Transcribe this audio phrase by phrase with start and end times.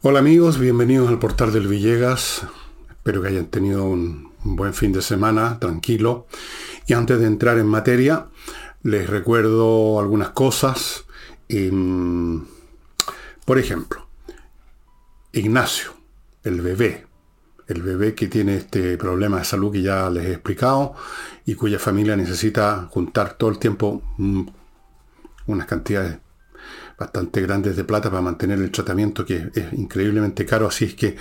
[0.00, 2.46] Hola amigos, bienvenidos al portal del Villegas.
[2.88, 6.28] Espero que hayan tenido un, buen fin de semana, tranquilo.
[6.86, 8.28] Y antes de entrar en materia,
[8.84, 11.04] les recuerdo algunas cosas.
[11.48, 12.46] Em,
[13.44, 14.06] por ejemplo,
[15.32, 15.90] Ignacio,
[16.44, 17.08] el bebé,
[17.66, 20.94] el bebé que tiene este problema de salud que ya les he explicado
[21.44, 24.46] y cuya familia necesita juntar todo el tiempo mm,
[25.48, 26.18] unas cantidades
[26.98, 30.66] bastante grandes de plata para mantener el tratamiento que es increíblemente caro.
[30.66, 31.16] Así es que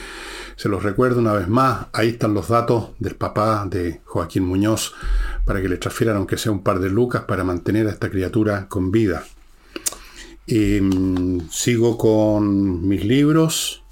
[0.56, 1.88] se los recuerdo una vez más.
[1.94, 4.94] Ahí están los datos del papá de Joaquín Muñoz
[5.46, 8.68] para que le transfieran aunque sea un par de lucas para mantener a esta criatura
[8.68, 9.24] con vida.
[10.48, 13.84] Em, sigo con mis libros.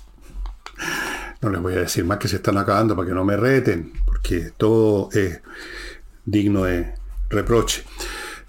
[1.41, 3.93] No les voy a decir más que se están acabando para que no me reten,
[4.05, 5.41] porque todo es
[6.25, 6.95] digno de
[7.29, 7.83] reproche.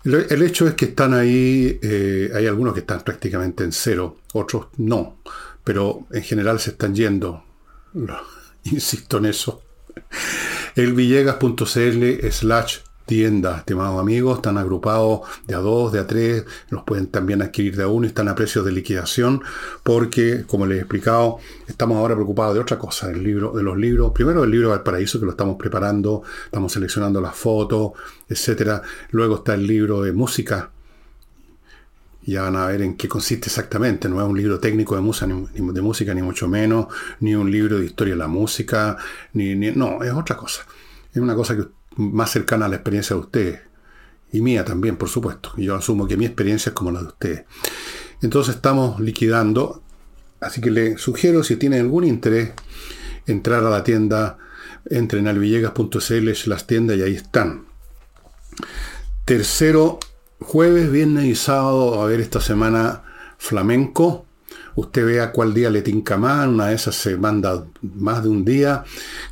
[0.07, 4.69] El hecho es que están ahí, eh, hay algunos que están prácticamente en cero, otros
[4.77, 5.19] no,
[5.65, 7.43] pero en general se están yendo.
[8.65, 9.63] Insisto en eso.
[10.77, 16.83] El villegas.cl slash tienda, estimados amigos, están agrupados de a dos, de a tres, los
[16.83, 19.43] pueden también adquirir de a uno y están a precios de liquidación
[19.83, 23.77] porque, como les he explicado, estamos ahora preocupados de otra cosa, del libro, de los
[23.79, 27.93] libros, primero el libro paraíso que lo estamos preparando, estamos seleccionando las fotos,
[28.29, 28.83] etcétera.
[29.11, 30.71] Luego está el libro de música.
[32.23, 34.09] Ya van a ver en qué consiste exactamente.
[34.09, 36.89] No es un libro técnico de, música, ni, de música, ni mucho menos,
[37.21, 38.97] ni un libro de historia de la música,
[39.33, 40.67] ni, ni no, es otra cosa.
[41.13, 41.65] Es una cosa que
[41.97, 43.61] más cercana a la experiencia de ustedes.
[44.33, 45.53] Y mía también, por supuesto.
[45.57, 47.45] Yo asumo que mi experiencia es como la de ustedes.
[48.23, 49.83] Entonces estamos liquidando.
[50.41, 52.53] Así que le sugiero, si tienen algún interés,
[53.27, 54.39] entrar a la tienda,
[54.85, 57.67] entren al villegas.cl, las tiendas y ahí están.
[59.25, 59.99] Tercero,
[60.41, 63.03] jueves, viernes y sábado, a ver esta semana
[63.39, 64.26] flamenco
[64.77, 68.45] usted vea cuál día le tinca más, una de esas se manda más de un
[68.45, 68.85] día,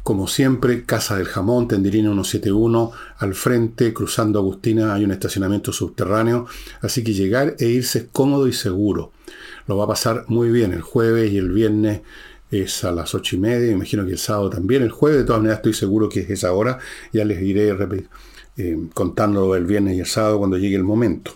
[0.03, 6.47] como siempre, Casa del Jamón, Tendirina 171, al frente, cruzando Agustina, hay un estacionamiento subterráneo,
[6.81, 9.13] así que llegar e irse es cómodo y seguro.
[9.67, 12.01] Lo va a pasar muy bien el jueves y el viernes
[12.51, 15.41] es a las ocho y media, imagino que el sábado también, el jueves de todas
[15.41, 16.79] maneras estoy seguro que es esa hora,
[17.13, 17.77] ya les iré
[18.57, 21.33] eh, contándolo el viernes y el sábado cuando llegue el momento.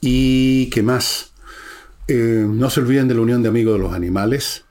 [0.00, 1.31] ¿Y qué más?
[2.08, 4.64] Eh, no se olviden de la Unión de Amigos de los Animales,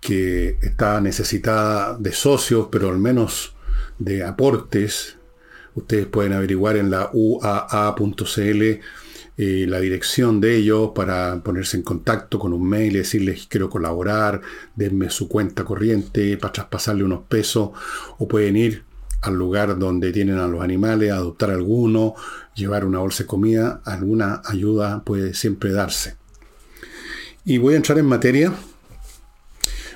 [0.00, 3.54] que está necesitada de socios, pero al menos
[3.98, 5.16] de aportes.
[5.74, 8.62] Ustedes pueden averiguar en la uaa.cl
[9.36, 13.68] eh, la dirección de ellos para ponerse en contacto con un mail y decirles quiero
[13.68, 14.40] colaborar,
[14.76, 17.70] denme su cuenta corriente para traspasarle unos pesos
[18.18, 18.84] o pueden ir
[19.22, 22.14] al lugar donde tienen a los animales, adoptar alguno,
[22.54, 26.23] llevar una bolsa de comida, alguna ayuda puede siempre darse.
[27.44, 28.52] Y voy a entrar en materia.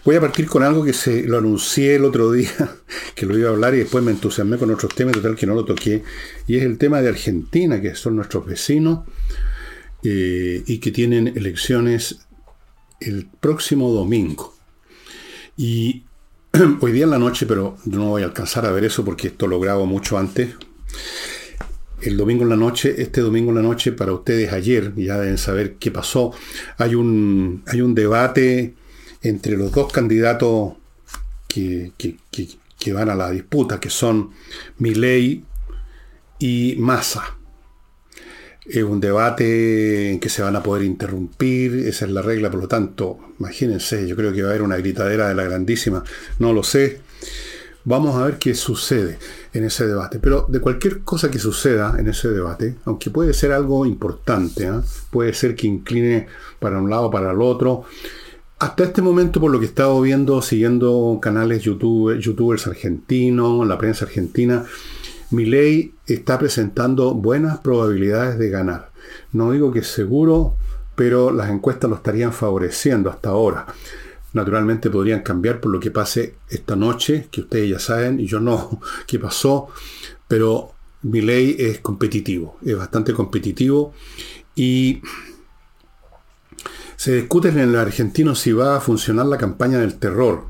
[0.04, 2.50] Voy a partir con algo que se lo anuncié el otro día,
[3.14, 5.54] que lo iba a hablar y después me entusiasmé con otros temas, total que no
[5.54, 6.02] lo toqué.
[6.46, 9.00] Y es el tema de Argentina, que son nuestros vecinos
[10.02, 12.20] eh, y que tienen elecciones
[13.00, 14.54] el próximo domingo.
[15.56, 16.04] Y
[16.80, 19.46] hoy día en la noche, pero no voy a alcanzar a ver eso porque esto
[19.46, 20.54] lo grabo mucho antes,
[22.02, 25.38] el domingo en la noche, este domingo en la noche, para ustedes ayer, ya deben
[25.38, 26.32] saber qué pasó,
[26.76, 28.74] hay un, hay un debate
[29.22, 30.74] entre los dos candidatos
[31.48, 31.92] que,
[32.92, 34.30] van a la disputa, que son
[34.78, 35.44] Milei
[36.38, 37.36] y Massa.
[38.64, 42.60] Es un debate en que se van a poder interrumpir, esa es la regla, por
[42.60, 46.04] lo tanto, imagínense, yo creo que va a haber una gritadera de la grandísima,
[46.38, 47.00] no lo sé.
[47.84, 49.18] Vamos a ver qué sucede
[49.58, 50.18] en ese debate.
[50.18, 54.82] Pero de cualquier cosa que suceda en ese debate, aunque puede ser algo importante, ¿ah?
[55.10, 56.26] puede ser que incline
[56.58, 57.84] para un lado o para el otro,
[58.58, 63.78] hasta este momento, por lo que he estado viendo, siguiendo canales YouTube, youtubers argentinos, la
[63.78, 64.64] prensa argentina,
[65.30, 68.90] ley está presentando buenas probabilidades de ganar.
[69.32, 70.56] No digo que seguro,
[70.96, 73.66] pero las encuestas lo estarían favoreciendo hasta ahora
[74.38, 78.40] naturalmente podrían cambiar por lo que pase esta noche, que ustedes ya saben, y yo
[78.40, 79.68] no, qué pasó,
[80.26, 83.92] pero mi ley es competitivo, es bastante competitivo
[84.54, 85.00] y
[86.96, 90.46] se discute en el argentino si va a funcionar la campaña del terror.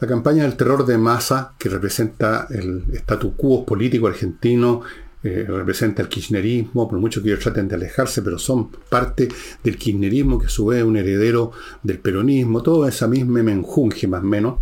[0.00, 4.82] La campaña del terror de masa, que representa el statu quo político argentino
[5.22, 9.28] eh, representa el kirchnerismo, por mucho que ellos traten de alejarse, pero son parte
[9.62, 14.06] del kirchnerismo, que a su vez es un heredero del peronismo, toda esa misma menjunje
[14.06, 14.58] más o menos,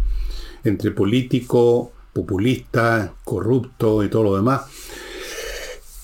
[0.64, 4.62] entre político, populista, corrupto y todo lo demás.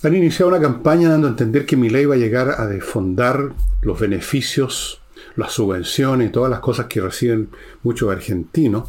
[0.02, 3.52] Han iniciado una campaña dando a entender que Milei va a llegar a defondar
[3.82, 5.02] los beneficios
[5.36, 7.50] las subvenciones todas las cosas que reciben
[7.82, 8.88] muchos argentinos.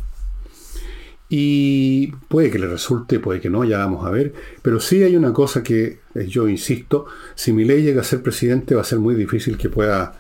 [1.36, 4.36] Y puede que le resulte, puede que no, ya vamos a ver.
[4.62, 8.22] Pero sí hay una cosa que eh, yo insisto, si mi ley llega a ser
[8.22, 10.14] presidente va a ser muy difícil que pueda,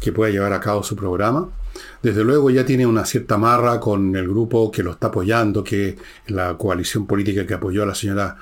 [0.00, 1.48] que pueda llevar a cabo su programa.
[2.04, 5.98] Desde luego ya tiene una cierta marra con el grupo que lo está apoyando, que
[6.28, 8.38] la coalición política que apoyó a la señora,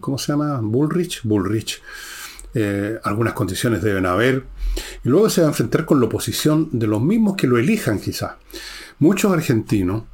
[0.00, 0.60] ¿cómo se llama?
[0.62, 1.20] Bullrich.
[1.24, 1.82] Bullrich.
[2.54, 4.44] Eh, algunas condiciones deben haber.
[5.04, 8.00] Y luego se va a enfrentar con la oposición de los mismos que lo elijan
[8.00, 8.32] quizás.
[8.98, 10.04] Muchos argentinos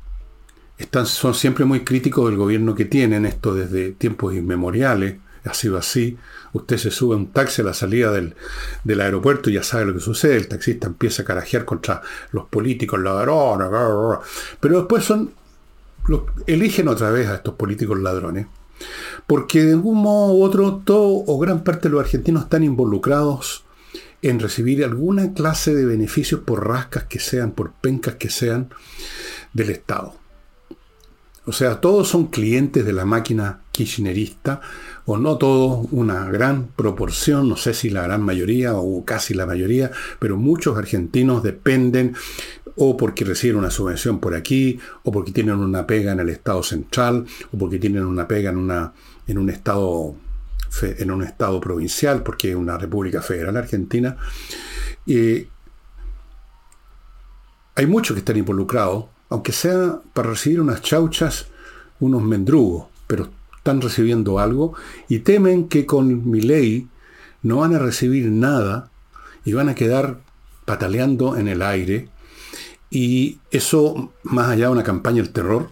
[1.05, 6.17] son siempre muy críticos del gobierno que tienen, esto desde tiempos inmemoriales, ha sido así.
[6.53, 10.01] Usted se sube un taxi a la salida del, aeropuerto y ya sabe lo que
[10.01, 10.37] sucede.
[10.37, 12.03] El taxista empieza a carajear contra
[12.33, 13.69] los políticos, ladrones,
[14.61, 15.33] pero después son,
[16.47, 18.47] eligen otra vez a estos políticos ladrones.
[19.27, 23.65] Porque de algún modo u otro, todo o gran parte de los argentinos están involucrados
[24.23, 28.71] en recibir alguna clase de beneficios por rascas que sean, por pencas que sean,
[29.53, 30.15] del Estado.
[31.47, 34.61] O sea, todos son clientes de la máquina kirchnerista,
[35.05, 39.47] o no todos, una gran proporción, no sé si la gran mayoría o casi la
[39.47, 42.17] mayoría, pero muchos argentinos dependen
[42.75, 46.63] o porque reciben una subvención por aquí, o porque tienen una pega en el Estado
[46.63, 48.93] central, o porque tienen una pega en, una,
[49.27, 50.17] en un Estado
[50.83, 54.17] en un estado provincial, porque es una república federal argentina.
[55.07, 55.47] hay
[57.87, 61.47] muchos que están involucrados, aunque sea para recibir unas chauchas,
[62.01, 64.75] unos mendrugos, pero están recibiendo algo
[65.09, 66.89] y temen que con mi ley
[67.43, 68.91] no van a recibir nada
[69.45, 70.21] y van a quedar
[70.65, 72.09] pataleando en el aire.
[72.91, 75.71] Y eso, más allá de una campaña del terror,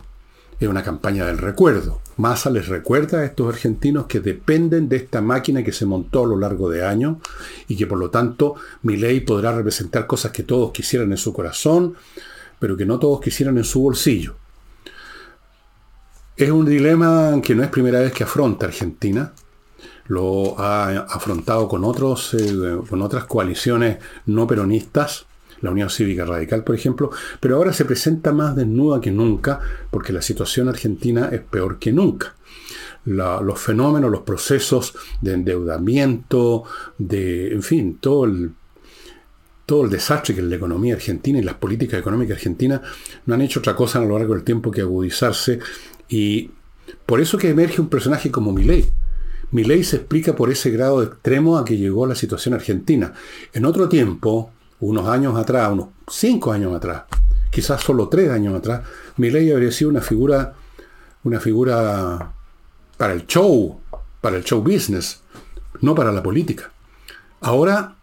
[0.58, 2.00] es una campaña del recuerdo.
[2.16, 6.28] Massa les recuerda a estos argentinos que dependen de esta máquina que se montó a
[6.28, 7.18] lo largo de años
[7.66, 11.32] y que por lo tanto mi ley podrá representar cosas que todos quisieran en su
[11.32, 11.94] corazón,
[12.58, 14.36] pero que no todos quisieran en su bolsillo.
[16.36, 19.32] Es un dilema que no es primera vez que afronta Argentina.
[20.06, 25.26] Lo ha afrontado con, otros, eh, con otras coaliciones no peronistas,
[25.60, 27.10] la Unión Cívica Radical, por ejemplo,
[27.40, 29.60] pero ahora se presenta más desnuda que nunca
[29.90, 32.34] porque la situación argentina es peor que nunca.
[33.06, 36.64] los fenómenos, los procesos de endeudamiento,
[36.98, 38.52] de, en fin, todo el,
[39.66, 42.82] todo el desastre que es la economía argentina y las políticas económicas argentinas
[43.26, 45.58] no han hecho otra cosa a lo largo del tiempo que agudizarse
[46.08, 46.50] y
[47.06, 48.90] por eso que emerge un personaje como Milei.
[49.52, 53.12] Milei se explica por ese grado extremo a que llegó la situación argentina.
[53.52, 54.50] En otro tiempo,
[54.80, 57.04] unos años atrás, unos cinco años atrás,
[57.50, 58.82] quizás solo tres años atrás,
[59.16, 60.54] Milei habría sido una figura,
[61.22, 62.32] una figura
[62.96, 63.80] para el show,
[64.20, 65.20] para el show business,
[65.80, 66.72] no para la política.
[67.40, 67.96] Ahora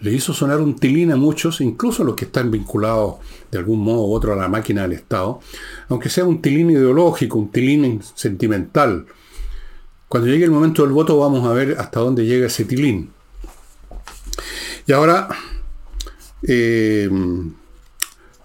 [0.00, 3.16] le hizo sonar un tilín a muchos, incluso a los que están vinculados
[3.50, 5.40] de algún modo u otro a la máquina del Estado,
[5.88, 9.06] aunque sea un tilín ideológico, un tilín sentimental.
[10.08, 13.10] Cuando llegue el momento del voto vamos a ver hasta dónde llega ese tilín.
[14.86, 15.28] Y ahora
[16.42, 17.08] eh,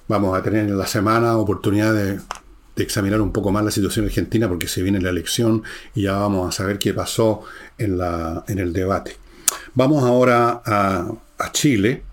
[0.07, 2.19] vamos a tener en la semana oportunidad de,
[2.77, 5.61] examinar un poco más la situación argentina porque se viene la elección
[5.93, 7.43] y ya vamos a saber qué pasó
[7.77, 9.17] en el debate.
[9.75, 11.11] Vamos ahora a,
[11.41, 12.03] a Chile,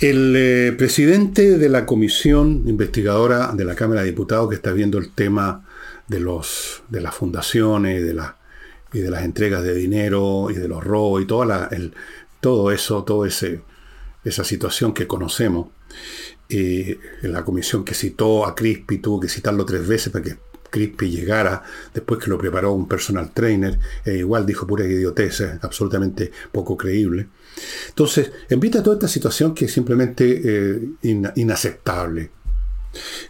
[0.00, 4.98] el eh, presidente de la comisión investigadora de la Cámara de Diputados que está viendo
[4.98, 5.66] el tema
[6.08, 8.20] de, los, de las fundaciones de
[8.92, 11.94] y de las entregas de dinero y de los robos y toda el,
[12.40, 15.68] todo eso, toda esa situación que conocemos,
[16.48, 20.36] eh, la comisión que citó a Crispi, tuvo que citarlo tres veces para que
[20.74, 21.62] Crispy llegara
[21.94, 27.28] después que lo preparó un personal trainer, e igual dijo pura idiotez, absolutamente poco creíble.
[27.90, 30.88] Entonces, invita a toda esta situación que es simplemente eh,
[31.36, 32.32] inaceptable.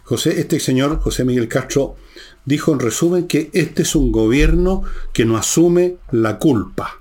[0.03, 1.97] José, este señor, José Miguel Castro,
[2.45, 4.83] dijo en resumen que este es un gobierno
[5.13, 6.99] que no asume la culpa.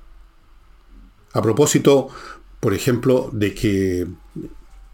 [1.33, 2.09] A propósito,
[2.61, 4.07] por ejemplo, de que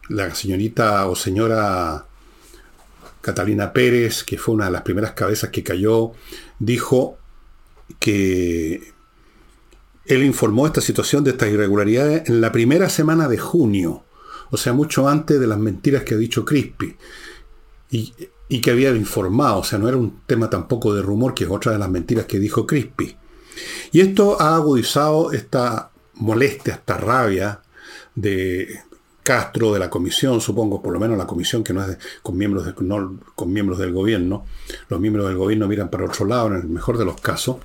[0.09, 2.07] la señorita o señora
[3.21, 6.13] Catalina Pérez, que fue una de las primeras cabezas que cayó,
[6.59, 7.19] dijo
[7.99, 8.93] que
[10.07, 14.05] él informó esta situación de estas irregularidades en la primera semana de junio,
[14.51, 16.97] o sea, mucho antes de las mentiras que ha dicho Crispi,
[17.91, 21.51] y, que había informado, o sea, no era un tema tampoco de rumor, que es
[21.51, 23.17] otra de las mentiras que dijo Crispi.
[23.93, 27.61] Y esto ha agudizado esta molestia, esta rabia
[28.15, 28.81] de,
[29.31, 32.67] Castro, de la comisión, supongo, por lo menos la comisión que no es con, miembros
[32.67, 34.45] de, con miembros del gobierno,
[34.89, 37.59] los miembros del gobierno miran para otro lado en el mejor de los casos,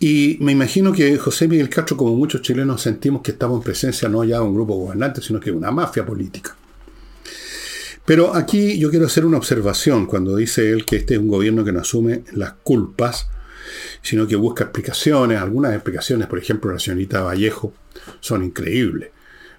[0.00, 4.08] Y me imagino que José Miguel Castro, como muchos chilenos, sentimos que estamos en presencia
[4.08, 6.56] no ya de un grupo gobernante, sino que de una mafia política.
[8.04, 11.64] Pero aquí yo quiero hacer una observación cuando dice él que este es un gobierno
[11.64, 13.28] que no asume las culpas,
[14.02, 15.38] sino que busca explicaciones.
[15.38, 17.72] Algunas explicaciones, por ejemplo, la señorita Vallejo,
[18.18, 19.10] son increíbles.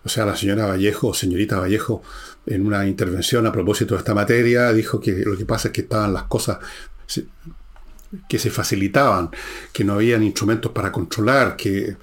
[0.03, 2.01] O sea, la señora Vallejo, señorita Vallejo,
[2.45, 5.81] en una intervención a propósito de esta materia, dijo que lo que pasa es que
[5.81, 6.57] estaban las cosas
[8.27, 9.29] que se facilitaban,
[9.71, 11.95] que no habían instrumentos para controlar, que,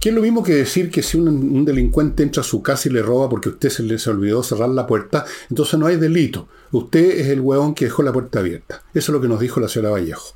[0.00, 2.92] que es lo mismo que decir que si un, delincuente entra a su casa y
[2.92, 6.48] le roba porque usted se le olvidó cerrar la puerta, entonces no hay delito.
[6.72, 8.82] Usted es el hueón que dejó la puerta abierta.
[8.94, 10.34] Eso es lo que nos dijo la señora Vallejo.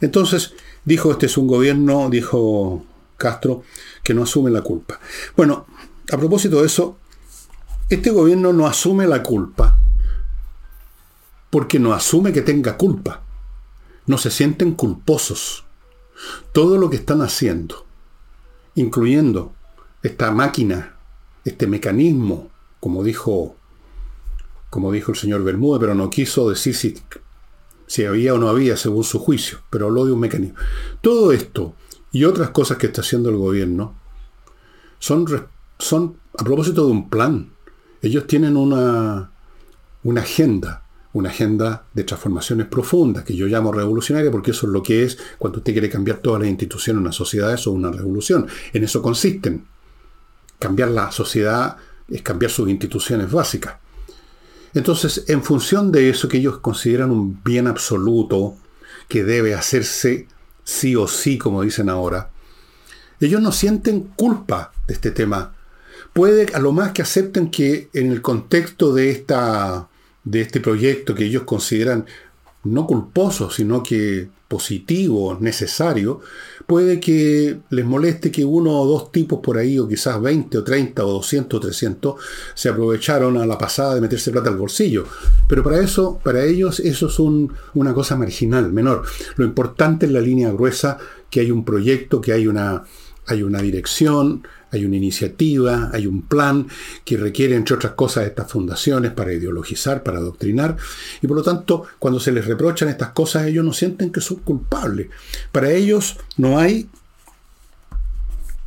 [0.00, 2.84] Entonces, dijo, este es un gobierno, dijo
[3.16, 3.62] Castro,
[4.02, 4.98] que no asume la culpa.
[5.36, 5.66] Bueno,
[6.12, 6.98] a propósito de eso,
[7.88, 9.78] este gobierno no asume la culpa
[11.50, 13.24] porque no asume que tenga culpa
[14.06, 15.64] no se sienten culposos.
[16.52, 17.86] Todo lo que están haciendo,
[18.74, 19.54] incluyendo
[20.02, 20.96] esta máquina,
[21.44, 23.56] este mecanismo, como dijo,
[24.70, 26.94] como dijo el señor Bermúdez, pero no quiso decir si,
[27.86, 30.58] si había o no había según su juicio, pero habló de un mecanismo.
[31.00, 31.74] Todo esto
[32.12, 33.94] y otras cosas que está haciendo el gobierno
[34.98, 35.26] son,
[35.78, 37.50] son a propósito de un plan.
[38.02, 39.30] Ellos tienen una,
[40.02, 44.82] una agenda una agenda de transformaciones profundas, que yo llamo revolucionaria porque eso es lo
[44.82, 47.92] que es cuando usted quiere cambiar todas las instituciones en una sociedad, eso es una
[47.92, 48.46] revolución.
[48.72, 49.64] En eso consisten.
[50.58, 51.76] Cambiar la sociedad
[52.08, 53.76] es cambiar sus instituciones básicas.
[54.74, 58.56] Entonces, en función de eso que ellos consideran un bien absoluto,
[59.06, 60.26] que debe hacerse
[60.64, 62.30] sí o sí, como dicen ahora,
[63.20, 65.53] ellos no sienten culpa de este tema.
[66.14, 69.88] Puede a lo más que acepten que en el contexto de esta
[70.24, 72.06] de este proyecto que ellos consideran
[72.64, 76.20] no culposo, sino que positivo, necesario,
[76.66, 80.64] puede que les moleste que uno o dos tipos por ahí, o quizás 20 o
[80.64, 82.14] 30 o 200 o 300,
[82.54, 85.04] se aprovecharon a la pasada de meterse plata al bolsillo.
[85.48, 89.02] Pero para eso, para ellos, eso es una cosa marginal, menor.
[89.36, 92.84] Lo importante es la línea gruesa, que hay un proyecto, que hay una,
[93.26, 96.66] hay una dirección, hay una iniciativa, hay un plan
[97.04, 100.76] que requiere, entre otras cosas, estas fundaciones para ideologizar, para adoctrinar,
[101.22, 104.38] y por lo tanto, cuando se les reprochan estas cosas, ellos no sienten que son
[104.38, 105.08] culpables.
[105.52, 106.88] Para ellos no hay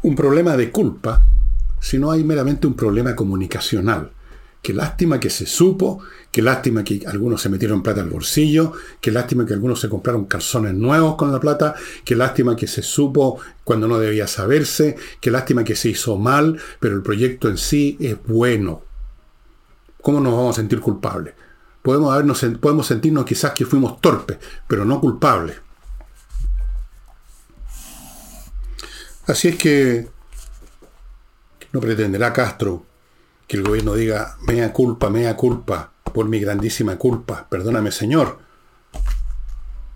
[0.02, 1.24] un problema de culpa,
[1.80, 4.12] sino hay meramente un problema comunicacional.
[4.62, 9.12] Qué lástima que se supo, qué lástima que algunos se metieron plata al bolsillo, qué
[9.12, 13.40] lástima que algunos se compraron calzones nuevos con la plata, qué lástima que se supo
[13.64, 17.98] cuando no debía saberse, qué lástima que se hizo mal, pero el proyecto en sí
[18.00, 18.82] es bueno.
[20.02, 21.34] ¿Cómo nos vamos a sentir culpables?
[21.82, 24.38] Podemos, podemos sentirnos quizás que fuimos torpes,
[24.68, 25.62] pero no culpables.
[29.28, 30.08] Así es que
[31.72, 32.86] no pretenderá Castro
[33.48, 38.40] que el gobierno diga, mea culpa, mea culpa, por mi grandísima culpa, perdóname Señor.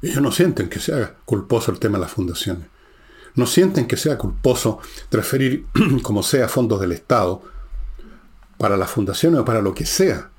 [0.01, 2.67] Ellos no sienten que sea culposo el tema de las fundaciones.
[3.35, 4.79] No sienten que sea culposo
[5.09, 5.65] transferir,
[6.01, 7.41] como sea, fondos del Estado
[8.57, 10.29] para las fundaciones o para lo que sea.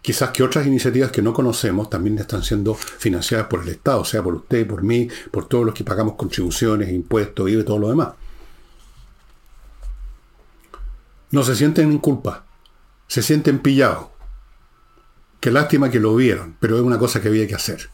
[0.00, 4.22] Quizás que otras iniciativas que no conocemos también están siendo financiadas por el Estado, sea
[4.22, 8.08] por usted, por mí, por todos los que pagamos contribuciones, impuestos, y todo lo demás
[11.30, 12.44] no se sienten en culpa,
[13.06, 14.06] se sienten pillados.
[15.40, 17.90] Qué lástima que lo vieron, pero es una cosa que había que hacer.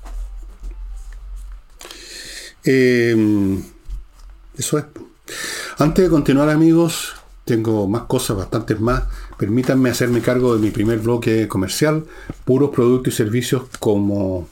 [2.65, 3.63] Em,
[4.57, 4.85] eso es.
[5.79, 7.15] Antes de continuar amigos,
[7.45, 9.05] tengo más cosas, bastantes más.
[9.37, 12.05] Permítanme hacerme cargo de mi primer bloque comercial,
[12.45, 14.49] puros productos y servicios como,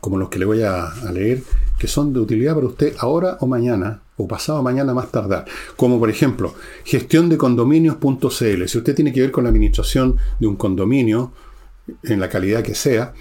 [0.00, 1.42] como los que le voy a leer,
[1.78, 5.46] que son de utilidad para usted ahora o mañana, o pasado mañana más tardar.
[5.76, 8.66] Como por ejemplo, gestión de condominios.cl.
[8.66, 11.32] Si usted tiene que ver con la administración de un condominio,
[12.02, 13.14] en la calidad que sea,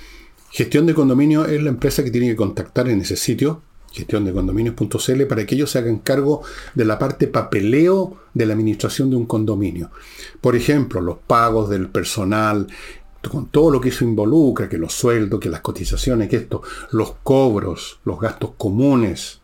[0.52, 3.62] gestión de condominio es la empresa que tiene que contactar en ese sitio,
[3.92, 6.42] gestión de condominios.cl, para que ellos se hagan cargo
[6.76, 9.92] de la parte papeleo de la administración de un condominio.
[10.42, 12.68] Por ejemplo, los pagos del personal,
[13.30, 16.62] con todo lo que eso involucra, que los sueldos, que las cotizaciones, que esto,
[16.92, 19.42] los cobros, los gastos comunes,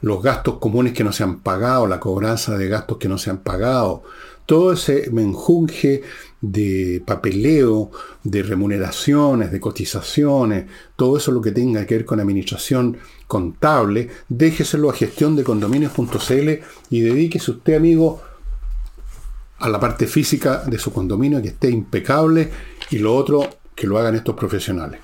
[0.00, 3.30] los gastos comunes que no se han pagado, la cobranza de gastos que no se
[3.30, 4.02] han pagado,
[4.46, 6.02] todo ese menjunje
[6.40, 7.90] de papeleo,
[8.22, 14.88] de remuneraciones, de cotizaciones, todo eso lo que tenga que ver con administración contable, déjeselo
[14.88, 16.50] a gestión de condominios.cl
[16.90, 18.22] y dedíquese usted, amigo,
[19.58, 22.50] a la parte física de su condominio, que esté impecable,
[22.90, 25.00] y lo otro, que lo hagan estos profesionales.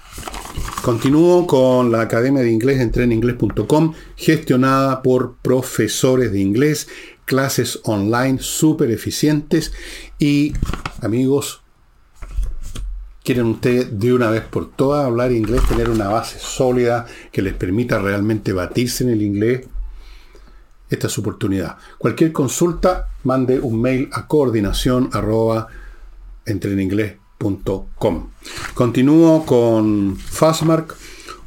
[0.85, 6.89] Continúo con la Academia de Inglés Entreninglés.com, gestionada por profesores de inglés,
[7.25, 9.73] clases online súper eficientes
[10.19, 10.53] y
[11.01, 11.63] amigos,
[13.23, 17.55] quieren ustedes de una vez por todas hablar inglés, tener una base sólida que les
[17.55, 19.67] permita realmente batirse en el inglés,
[20.91, 21.79] esta es su oportunidad.
[21.97, 25.09] Cualquier consulta, mande un mail a coordinación
[28.75, 30.97] Continúo con Fastmark,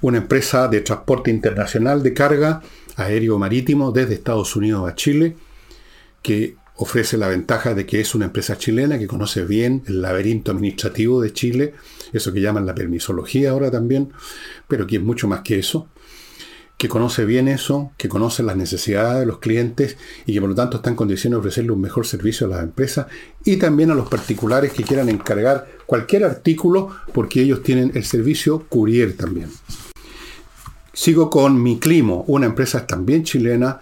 [0.01, 2.61] una empresa de transporte internacional de carga
[2.95, 5.35] aéreo marítimo desde Estados Unidos a Chile,
[6.21, 10.51] que ofrece la ventaja de que es una empresa chilena que conoce bien el laberinto
[10.51, 11.73] administrativo de Chile,
[12.13, 14.13] eso que llaman la permisología ahora también,
[14.67, 15.87] pero que es mucho más que eso
[16.77, 20.55] que conoce bien eso, que conoce las necesidades de los clientes y que por lo
[20.55, 23.07] tanto está en condiciones de ofrecerle un mejor servicio a las empresas
[23.43, 28.65] y también a los particulares que quieran encargar cualquier artículo porque ellos tienen el servicio
[28.69, 29.49] courier también.
[30.93, 33.81] Sigo con Mi Climo, una empresa también chilena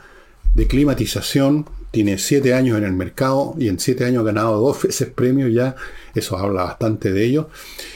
[0.54, 4.84] de climatización, tiene siete años en el mercado y en siete años ha ganado dos
[4.84, 5.76] veces premios ya,
[6.14, 7.50] eso habla bastante de ello,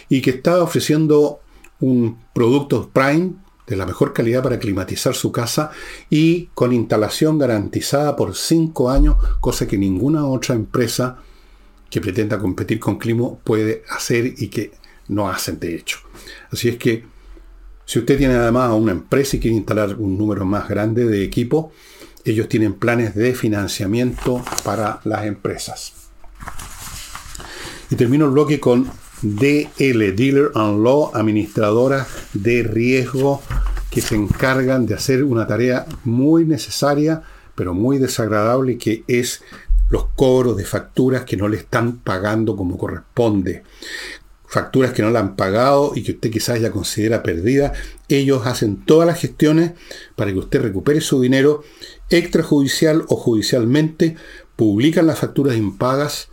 [0.09, 1.39] y que está ofreciendo
[1.79, 3.33] un producto Prime
[3.69, 5.71] de la mejor calidad para climatizar su casa
[6.09, 11.19] y con instalación garantizada por 5 años, cosa que ninguna otra empresa
[11.89, 14.71] que pretenda competir con Climo puede hacer y que
[15.07, 15.99] no hacen de hecho.
[16.51, 17.05] Así es que
[17.85, 21.71] si usted tiene además una empresa y quiere instalar un número más grande de equipo,
[22.25, 25.93] ellos tienen planes de financiamiento para las empresas.
[27.89, 28.89] Y termino el bloque con
[29.21, 33.41] DL, Dealer and Law, administradora de riesgo
[33.89, 37.23] que se encargan de hacer una tarea muy necesaria,
[37.55, 39.41] pero muy desagradable, que es
[39.89, 43.63] los cobros de facturas que no le están pagando como corresponde.
[44.45, 47.73] Facturas que no le han pagado y que usted quizás ya considera perdida.
[48.07, 49.73] Ellos hacen todas las gestiones
[50.15, 51.63] para que usted recupere su dinero
[52.09, 54.15] extrajudicial o judicialmente,
[54.55, 56.29] publican las facturas impagas,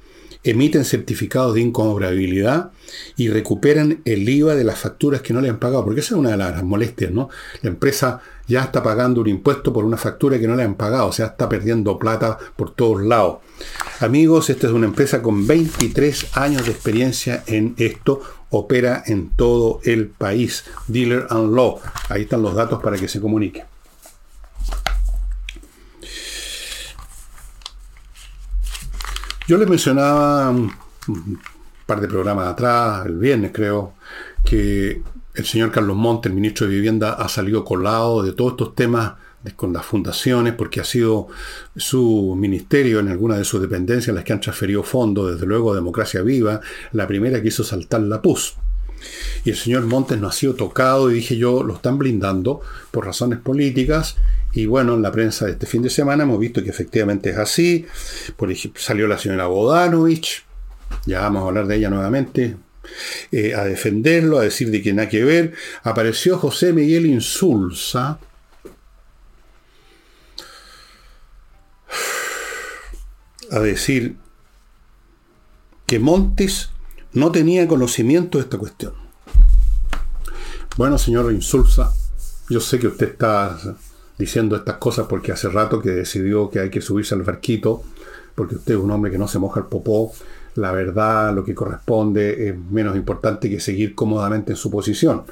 [0.50, 2.70] emiten certificados de incobrabilidad
[3.16, 6.20] y recuperan el IVA de las facturas que no le han pagado, porque esa es
[6.20, 7.28] una de las molestias, ¿no?
[7.62, 11.09] La empresa ya está pagando un impuesto por una factura que no le han pagado,
[11.09, 13.38] o sea, está perdiendo plata por todos lados.
[14.00, 19.80] Amigos, esta es una empresa con 23 años de experiencia en esto, opera en todo
[19.82, 20.64] el país.
[20.87, 23.64] Dealer and Law, ahí están los datos para que se comunique.
[29.48, 30.72] Yo les mencionaba un,
[31.87, 33.94] par de programas atrás, el viernes creo,
[34.44, 35.02] que
[35.35, 39.14] el señor Carlos Monte, el ministro de Vivienda, ha salido colado de todos estos temas
[39.54, 41.28] con las fundaciones, porque ha sido
[41.76, 46.22] su ministerio en alguna de sus dependencias las que han transferido fondos, desde luego Democracia
[46.22, 48.56] Viva, la primera que hizo saltar la PUS.
[49.45, 53.07] Y el señor Montes no ha sido tocado y dije yo, lo están blindando por
[53.07, 54.16] razones políticas
[54.57, 57.37] y bueno, en la prensa de este fin de semana hemos visto que efectivamente es
[57.37, 57.85] así.
[58.37, 60.45] Por ejemplo, salió la señora Bodanovich,
[61.05, 62.57] ya vamos a hablar de ella nuevamente,
[63.33, 65.53] eh, a defenderlo, a decir de que nada que ver.
[65.83, 68.19] Apareció José Miguel Insulza.
[73.51, 74.16] A decir
[75.87, 76.71] que Montes
[77.16, 78.92] no tenía conocimiento de esta cuestión.
[80.76, 81.90] Bueno, señor Insulza,
[82.50, 83.59] yo sé que usted está
[84.18, 87.83] diciendo estas cosas porque hace rato que decidió que hay que subirse al barquito,
[88.35, 90.12] porque usted es un hombre que no se moja el popó,
[90.57, 95.24] la verdad, lo que corresponde es menos importante que seguir cómodamente en su posición.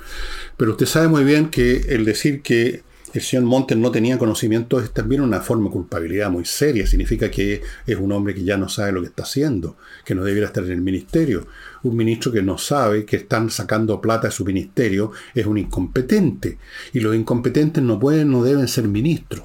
[0.56, 2.82] Pero usted sabe muy bien que el decir que
[3.14, 6.84] el señor Montes no tenía conocimiento es también una forma de culpabilidad muy seria.
[6.84, 10.24] Significa que es un hombre que ya no sabe lo que está haciendo, que no
[10.24, 11.46] debiera estar en el ministerio.
[11.84, 16.58] Un ministro que no sabe que están sacando plata de su ministerio es un incompetente.
[16.92, 19.44] Y los incompetentes no pueden, no deben ser ministros.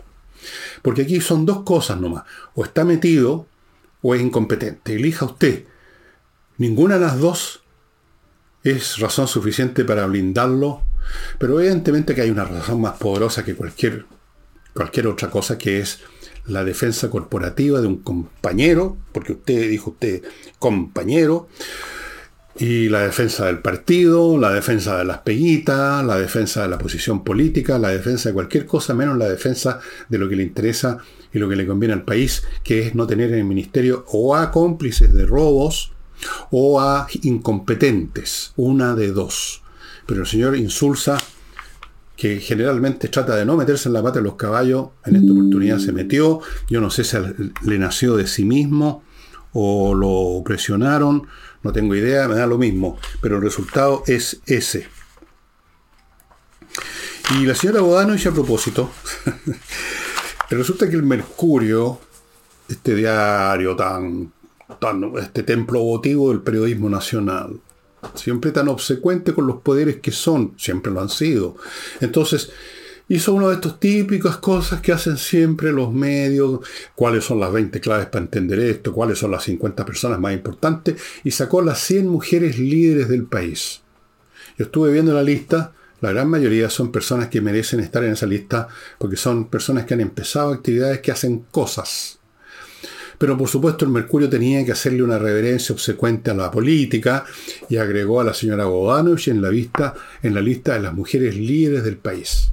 [0.82, 2.24] Porque aquí son dos cosas nomás.
[2.56, 3.46] O está metido
[4.02, 4.96] o es incompetente.
[4.96, 5.66] Elija usted.
[6.58, 7.62] Ninguna de las dos
[8.64, 10.89] es razón suficiente para blindarlo
[11.38, 14.06] pero evidentemente que hay una razón más poderosa que cualquier,
[14.74, 16.00] cualquier otra cosa, que es
[16.46, 20.24] la defensa corporativa de un compañero, porque usted dijo usted
[20.58, 21.48] compañero,
[22.60, 27.24] y la defensa del partido, la defensa de las peguitas, la defensa de la posición
[27.24, 30.98] política, la defensa de cualquier cosa menos la defensa de lo que le interesa
[31.32, 34.36] y lo que le conviene al país, que es no tener en el ministerio o
[34.36, 35.94] a cómplices de robos
[36.52, 39.64] o a incompetentes, una de dos.
[40.10, 41.20] Pero el señor Insulsa,
[42.18, 45.78] que generalmente trata de no meterse en la pata de los caballos, en esta oportunidad
[45.78, 46.42] se metió.
[46.68, 47.16] Yo no sé si
[47.62, 49.04] le nació de sí mismo
[49.54, 51.28] o lo presionaron,
[51.62, 52.98] no tengo idea, me da lo mismo.
[53.22, 54.88] Pero el resultado es ese.
[57.40, 58.90] Y la señora Bodanovich a propósito,
[60.50, 62.00] resulta que el Mercurio,
[62.68, 64.34] este diario tan,
[64.80, 67.62] tan, este templo votivo del periodismo nacional,
[68.16, 71.56] siempre tan obsecuente con los poderes que son, siempre lo han sido.
[72.02, 72.52] Entonces,
[73.10, 76.60] hizo una de estas típicas cosas que hacen siempre los medios,
[76.96, 81.02] cuáles son las 20 claves para entender esto, cuáles son las 50 personas más importantes,
[81.24, 83.82] y sacó las 100 mujeres líderes del país.
[84.58, 88.26] Yo estuve viendo la lista, la gran mayoría son personas que merecen estar en esa
[88.26, 92.19] lista porque son personas que han empezado actividades que hacen cosas.
[93.20, 97.26] Pero por supuesto el Mercurio tenía que hacerle una reverencia obsecuente a la política
[97.68, 99.52] y agregó a la señora Bodanovich en la,
[100.24, 102.52] en la lista de las mujeres líderes del país.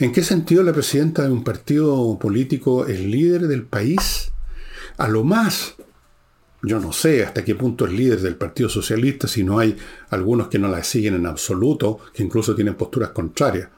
[0.00, 4.32] ¿En qué sentido la presidenta de un partido político es líder del país?
[4.96, 5.76] A lo más,
[6.62, 9.76] yo no sé hasta qué punto es líder del Partido Socialista si no hay
[10.10, 13.68] algunos que no la siguen en absoluto, que incluso tienen posturas contrarias.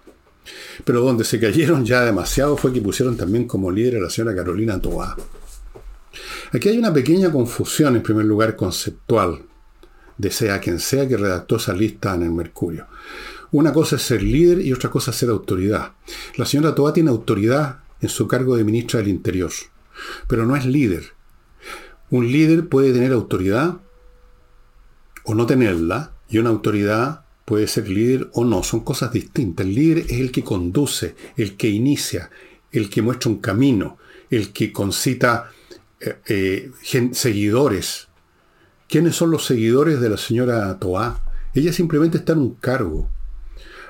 [0.84, 4.34] Pero donde se cayeron ya demasiado fue que pusieron también como líder a la señora
[4.34, 5.16] Carolina Toá.
[6.52, 9.42] Aquí hay una pequeña confusión, en primer lugar, conceptual,
[10.16, 12.86] de sea quien sea que redactó esa lista en el Mercurio.
[13.50, 15.92] Una cosa es ser líder y otra cosa es ser autoridad.
[16.36, 19.50] La señora Toa tiene autoridad en su cargo de ministra del Interior,
[20.26, 21.12] pero no es líder.
[22.10, 23.78] Un líder puede tener autoridad
[25.24, 29.64] o no tenerla, y una autoridad puede ser líder o no, son cosas distintas.
[29.64, 32.28] El líder es el que conduce, el que inicia,
[32.70, 33.96] el que muestra un camino,
[34.28, 35.50] el que concita
[35.98, 36.70] eh, eh,
[37.12, 38.08] seguidores.
[38.86, 41.22] ¿Quiénes son los seguidores de la señora Toa?
[41.54, 43.08] Ella simplemente está en un cargo.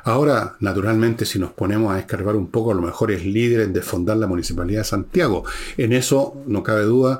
[0.04, 3.72] Ahora, naturalmente, si nos ponemos a escarbar un poco, a lo mejor es líder en
[3.72, 5.42] desfondar la Municipalidad de Santiago.
[5.76, 7.18] En eso, no cabe duda,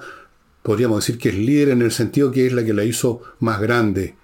[0.63, 3.61] podríamos decir que es líder en el sentido que es la que la hizo más
[3.61, 4.15] grande,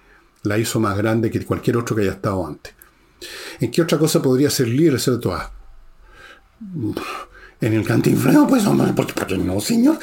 [0.45, 2.73] la hizo más grande que cualquier otro que haya estado antes.
[3.59, 5.51] ¿En qué otra cosa podría ser líder ser toda?
[7.61, 9.97] En el cantinfleo, pues, hombre, porque no, señor.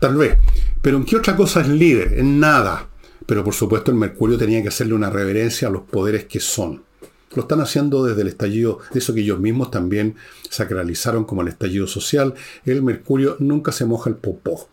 [0.00, 0.38] Tal vez.
[0.80, 2.18] Pero ¿en qué otra cosa es líder?
[2.18, 2.88] En nada.
[3.26, 6.84] Pero por supuesto el Mercurio tenía que hacerle una reverencia a los poderes que son.
[7.34, 10.16] Lo están haciendo desde el estallido, de eso que ellos mismos también
[10.48, 12.34] sacralizaron como el estallido social.
[12.64, 14.68] El mercurio nunca se moja el popó.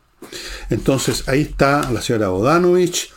[0.69, 3.11] Entonces ahí está la señora Odanovich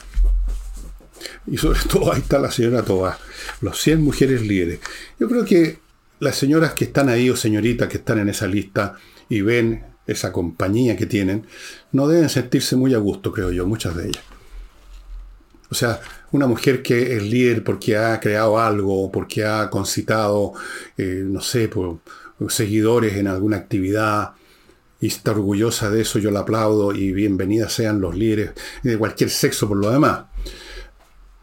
[1.50, 3.18] y sobre todo ahí está la señora Toa,
[3.60, 4.80] los 100 mujeres líderes.
[5.18, 5.78] Yo creo que
[6.20, 8.96] las señoras que están ahí o señoritas que están en esa lista
[9.28, 11.46] y ven esa compañía que tienen,
[11.92, 14.24] no deben sentirse muy a gusto, creo yo, muchas de ellas.
[15.70, 16.00] O sea,
[16.32, 20.54] una mujer que es líder porque ha creado algo, porque ha concitado,
[20.96, 22.00] eh, no sé, por,
[22.48, 24.32] seguidores en alguna actividad
[25.00, 29.30] y está orgullosa de eso, yo la aplaudo y bienvenidas sean los líderes de cualquier
[29.30, 30.24] sexo por lo demás.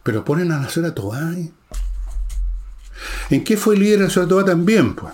[0.05, 1.51] Pero ponen a la señora Tobay.
[3.31, 4.93] ¿En qué fue líder la señora Tobay también?
[4.93, 5.11] Pues?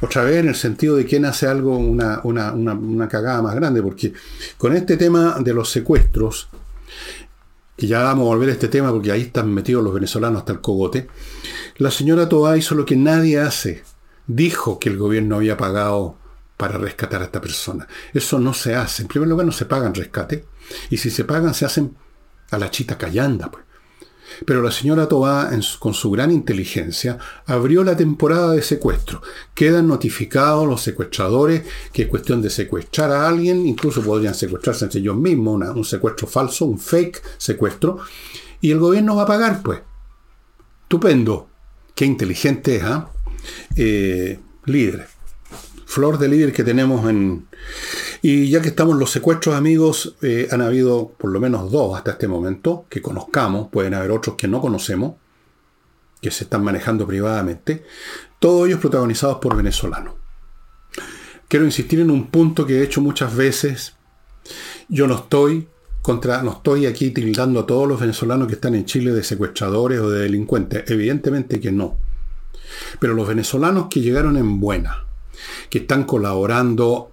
[0.00, 3.80] Otra vez en el sentido de quién hace algo, una, una, una cagada más grande,
[3.80, 4.12] porque
[4.58, 6.48] con este tema de los secuestros,
[7.76, 10.52] que ya vamos a volver a este tema porque ahí están metidos los venezolanos hasta
[10.52, 11.06] el cogote,
[11.76, 13.84] la señora Toa hizo lo que nadie hace.
[14.26, 16.16] Dijo que el gobierno había pagado
[16.56, 17.86] para rescatar a esta persona.
[18.12, 19.02] Eso no se hace.
[19.02, 20.44] En primer lugar, no se pagan rescate.
[20.90, 21.94] Y si se pagan, se hacen
[22.50, 23.50] a la chita callanda.
[23.50, 23.64] Pues.
[24.46, 29.22] Pero la señora Tobá, con su gran inteligencia, abrió la temporada de secuestro.
[29.54, 35.00] Quedan notificados los secuestradores que es cuestión de secuestrar a alguien, incluso podrían secuestrarse entre
[35.00, 37.98] ellos mismos, un secuestro falso, un fake secuestro,
[38.60, 39.80] y el gobierno va a pagar, pues.
[40.82, 41.48] Estupendo.
[41.94, 43.10] Qué inteligente es, ¿ah?
[43.76, 44.40] ¿eh?
[44.64, 45.06] líder.
[45.90, 47.48] Flor de líder que tenemos en,
[48.22, 52.12] y ya que estamos los secuestros, amigos, eh, han habido por lo menos dos hasta
[52.12, 55.14] este momento que conozcamos, pueden haber otros que no conocemos,
[56.22, 57.82] que se están manejando privadamente,
[58.38, 60.14] todos ellos protagonizados por venezolanos.
[61.48, 63.96] Quiero insistir en un punto que he hecho muchas veces.
[64.88, 65.66] Yo no estoy
[66.02, 69.98] contra, no estoy aquí tildando a todos los venezolanos que están en Chile de secuestradores
[69.98, 70.88] o de delincuentes.
[70.88, 71.98] Evidentemente que no.
[73.00, 75.09] Pero los venezolanos que llegaron en buena,
[75.68, 77.12] que están colaborando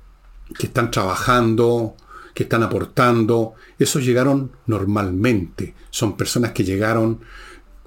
[0.57, 1.95] que están trabajando,
[2.33, 5.73] que están aportando, esos llegaron normalmente.
[5.89, 7.19] Son personas que llegaron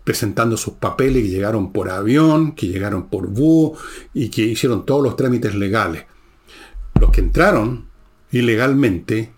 [0.04, 3.76] presentando sus papeles, que llegaron por avión, que llegaron por búho
[4.12, 6.04] y que hicieron todos los trámites legales.
[7.00, 7.86] Los que entraron
[8.32, 9.32] ilegalmente,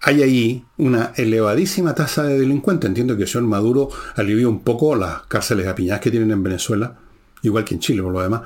[0.00, 2.88] hay ahí una elevadísima tasa de delincuentes.
[2.88, 6.42] Entiendo que el señor Maduro alivió un poco las cárceles de piñas que tienen en
[6.42, 6.98] Venezuela,
[7.42, 8.42] igual que en Chile por lo demás,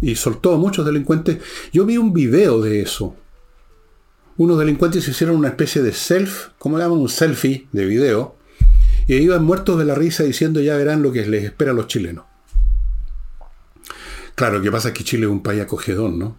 [0.00, 1.38] y soltó a muchos delincuentes.
[1.72, 3.16] Yo vi un video de eso.
[4.36, 8.36] Unos delincuentes hicieron una especie de self, como llaman un selfie de video,
[9.08, 11.86] Y iban muertos de la risa diciendo ya verán lo que les espera a los
[11.86, 12.24] chilenos.
[14.34, 16.36] Claro, lo que pasa es que Chile es un país acogedor, ¿no?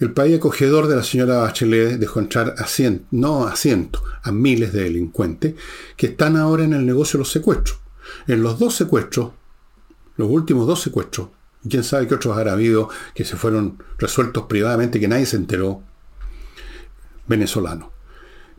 [0.00, 4.32] El país acogedor de la señora Bachelet dejó entrar a cientos, no a cientos, a
[4.32, 5.54] miles de delincuentes
[5.96, 7.78] que están ahora en el negocio de los secuestros.
[8.26, 9.30] En los dos secuestros,
[10.16, 11.28] los últimos dos secuestros,
[11.68, 15.82] quién sabe qué otros habrá habido que se fueron resueltos privadamente, que nadie se enteró,
[17.26, 17.88] venezolanos.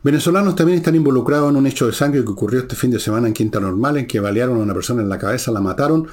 [0.04, 3.28] Venezolanos también están involucrados en un hecho de sangre que ocurrió este fin de semana
[3.28, 6.08] en Quinta Normal, en que balearon a una persona en la cabeza, la mataron.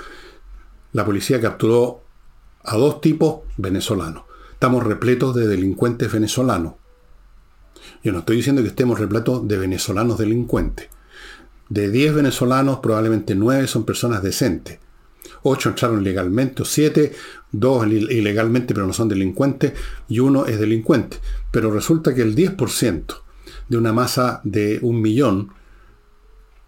[0.93, 2.03] La policía capturó
[2.65, 4.25] a dos tipos venezolanos.
[4.53, 6.75] Estamos repletos de delincuentes venezolanos.
[8.03, 10.89] Yo no estoy diciendo que estemos repletos de venezolanos delincuentes.
[11.69, 14.79] De 10 venezolanos, probablemente 9 son personas decentes.
[15.43, 17.13] 8 entraron legalmente, o 7,
[17.53, 19.73] 2 ilegalmente, pero no son delincuentes,
[20.09, 21.19] y uno es delincuente.
[21.51, 23.05] Pero resulta que el 10%
[23.69, 25.51] de una masa de un millón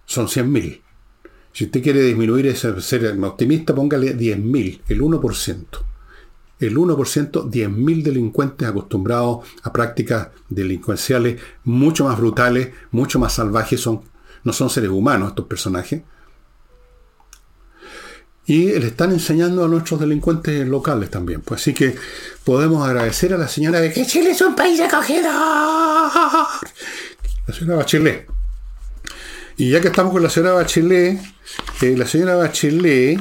[0.04, 0.80] son 100.000.
[1.52, 5.86] Si usted quiere disminuir ese ser optimista, póngale 10.000, el 1%
[6.58, 14.00] el 1%, 10.000 delincuentes acostumbrados a prácticas delincuenciales mucho más brutales, mucho más salvajes, son,
[14.42, 16.02] no son seres humanos estos personajes.
[18.46, 21.40] Y le están enseñando a nuestros delincuentes locales también.
[21.40, 21.96] Pues así que
[22.44, 25.26] podemos agradecer a la señora de que Chile es un país acogedor.
[27.46, 28.26] La señora Bachelet.
[29.56, 31.18] Y ya que estamos con la señora Bachelet,
[31.80, 33.18] eh, la señora Bachelet,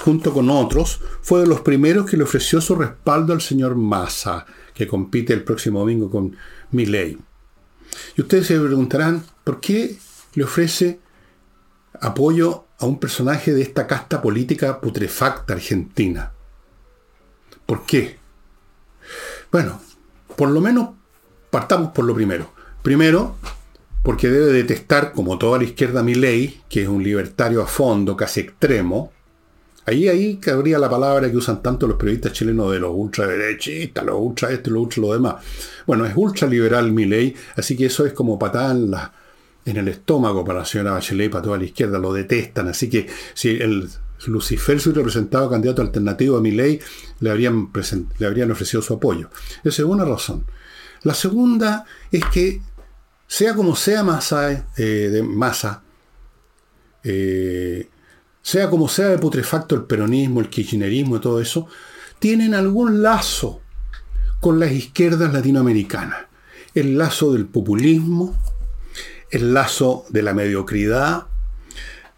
[0.00, 4.46] junto con otros, fue de los primeros que le ofreció su respaldo al señor Massa,
[4.72, 6.36] que compite el próximo domingo con
[6.70, 7.18] Milley.
[8.16, 9.98] Y ustedes se preguntarán, ¿por qué
[10.34, 11.00] le ofrece
[12.00, 16.32] apoyo a un personaje de esta casta política putrefacta argentina?
[17.66, 18.18] ¿Por qué?
[19.50, 19.80] Bueno,
[20.36, 20.90] por lo menos
[21.50, 22.50] partamos por lo primero.
[22.82, 23.36] Primero,
[24.02, 28.40] porque debe detestar, como toda la izquierda, Milley, que es un libertario a fondo, casi
[28.40, 29.12] extremo,
[29.86, 34.16] Ahí, ahí cabría la palabra que usan tanto los periodistas chilenos de los ultraderechistas, los
[34.18, 35.34] ultra esto, los ultra lo demás.
[35.86, 38.90] Bueno, es ultraliberal mi ley, así que eso es como patada en,
[39.64, 42.68] en el estómago para la señora Bachelet y para toda la izquierda, lo detestan.
[42.68, 43.88] Así que si el
[44.26, 46.80] Lucifer, su representado candidato alternativo a mi ley,
[47.20, 47.70] le habrían,
[48.18, 49.30] le habrían ofrecido su apoyo.
[49.62, 50.44] Esa es una razón.
[51.02, 52.62] La segunda es que,
[53.26, 55.82] sea como sea masa, eh, de masa,
[57.02, 57.88] eh,
[58.42, 61.66] sea como sea de putrefacto el peronismo, el kirchnerismo y todo eso,
[62.18, 63.60] tienen algún lazo
[64.40, 66.26] con las izquierdas latinoamericanas.
[66.74, 68.36] El lazo del populismo,
[69.34, 71.26] el lazo de la mediocridad,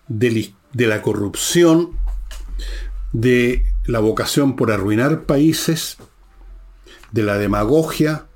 [0.07, 1.93] de la corrupción,
[3.13, 5.97] de la vocación por arruinar países,
[7.13, 8.27] de la demagogia,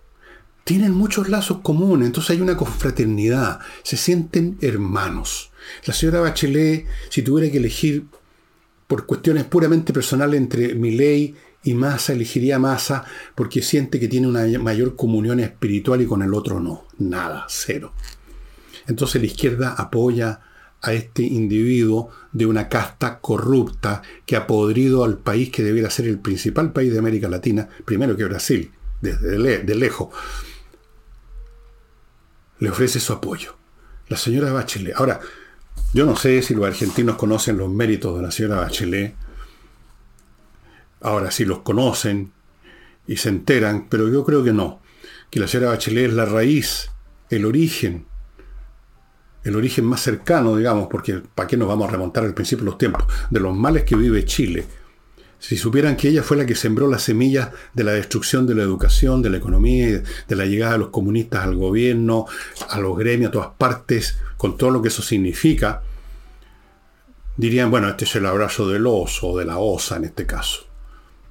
[0.64, 5.50] tienen muchos lazos comunes, entonces hay una confraternidad, se sienten hermanos.
[5.84, 8.06] La señora Bachelet, si tuviera que elegir
[8.86, 14.46] por cuestiones puramente personales entre Milei y Massa, elegiría Massa porque siente que tiene una
[14.58, 16.86] mayor comunión espiritual y con el otro no.
[16.98, 17.92] Nada, cero.
[18.86, 20.40] Entonces la izquierda apoya
[20.82, 26.06] a este individuo de una casta corrupta que ha podrido al país que debiera ser
[26.06, 30.08] el principal país de América Latina, primero que Brasil, desde de lejos.
[32.58, 33.56] Le ofrece su apoyo.
[34.08, 34.94] La señora Bachelet.
[34.96, 35.20] Ahora,
[35.94, 39.14] yo no sé si los argentinos conocen los méritos de la señora Bachelet.
[41.00, 42.32] Ahora, si los conocen
[43.06, 44.80] y se enteran, pero yo creo que no.
[45.30, 46.90] Que la señora Bachelet es la raíz,
[47.30, 48.06] el origen,
[49.44, 52.70] el origen más cercano, digamos, porque ¿para qué nos vamos a remontar al principio de
[52.70, 53.04] los tiempos?
[53.30, 54.66] De los males que vive Chile.
[55.38, 58.62] Si supieran que ella fue la que sembró las semillas de la destrucción de la
[58.62, 62.26] educación, de la economía, de la llegada de los comunistas al gobierno,
[62.68, 65.82] a los gremios, a todas partes, con todo lo que eso significa,
[67.38, 70.66] dirían, bueno, este es el abrazo del oso o de la osa en este caso.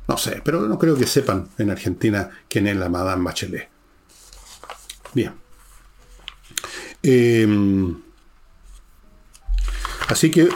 [0.08, 3.70] No sé, pero no creo que sepan en Argentina quién es la Madame Bachelet.
[5.14, 5.34] Bien.
[7.02, 7.96] Em,
[10.08, 10.50] así que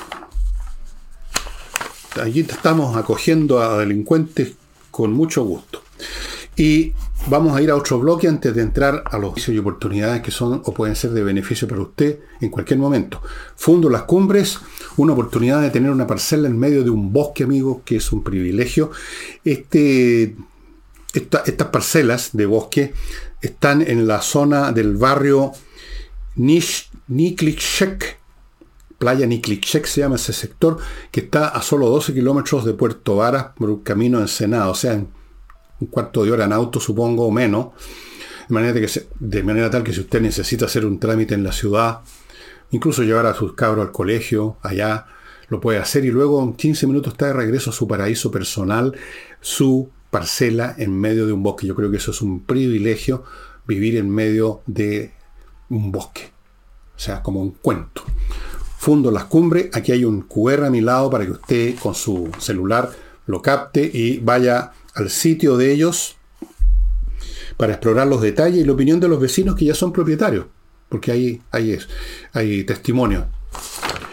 [2.21, 4.53] allí estamos acogiendo a delincuentes
[4.91, 5.81] con mucho gusto.
[6.55, 6.93] Y
[7.27, 10.61] vamos a ir a otro bloque antes de entrar a los y oportunidades que son
[10.65, 13.21] o pueden ser de beneficio para usted en cualquier momento.
[13.55, 14.59] Fundo Las Cumbres,
[14.97, 18.23] una oportunidad de tener una parcela en medio de un bosque, amigo, que es un
[18.23, 18.91] privilegio.
[19.43, 20.35] Este,
[21.13, 22.93] estas parcelas de bosque
[23.41, 25.53] están en la zona del barrio
[26.35, 28.17] Niklikshek,
[28.97, 30.77] Playa Niklikshek se llama ese sector,
[31.11, 34.93] que está a solo 12 kilómetros de Puerto Varas por un camino ensenado, o sea,
[34.93, 35.09] en
[35.79, 37.67] un cuarto de hora en auto, supongo, o menos.
[38.47, 38.87] De manera, que
[39.19, 42.01] de manera tal que si usted necesita hacer un trámite en la ciudad,
[42.71, 45.05] incluso llevar a sus cabros al colegio, allá,
[45.49, 48.95] lo puede hacer y luego en 15 minutos está de regreso a su paraíso personal,
[49.39, 51.67] su parcela en medio de un bosque.
[51.67, 53.23] Yo creo que eso es un privilegio,
[53.67, 55.11] vivir en medio de
[55.75, 56.31] un bosque.
[56.95, 58.03] O sea, como un cuento.
[58.77, 62.29] Fundo las cumbres, aquí hay un QR a mi lado para que usted con su
[62.39, 62.91] celular
[63.25, 66.17] lo capte y vaya al sitio de ellos
[67.57, 70.45] para explorar los detalles y la opinión de los vecinos que ya son propietarios,
[70.89, 71.87] porque ahí, es,
[72.33, 73.27] hay testimonio.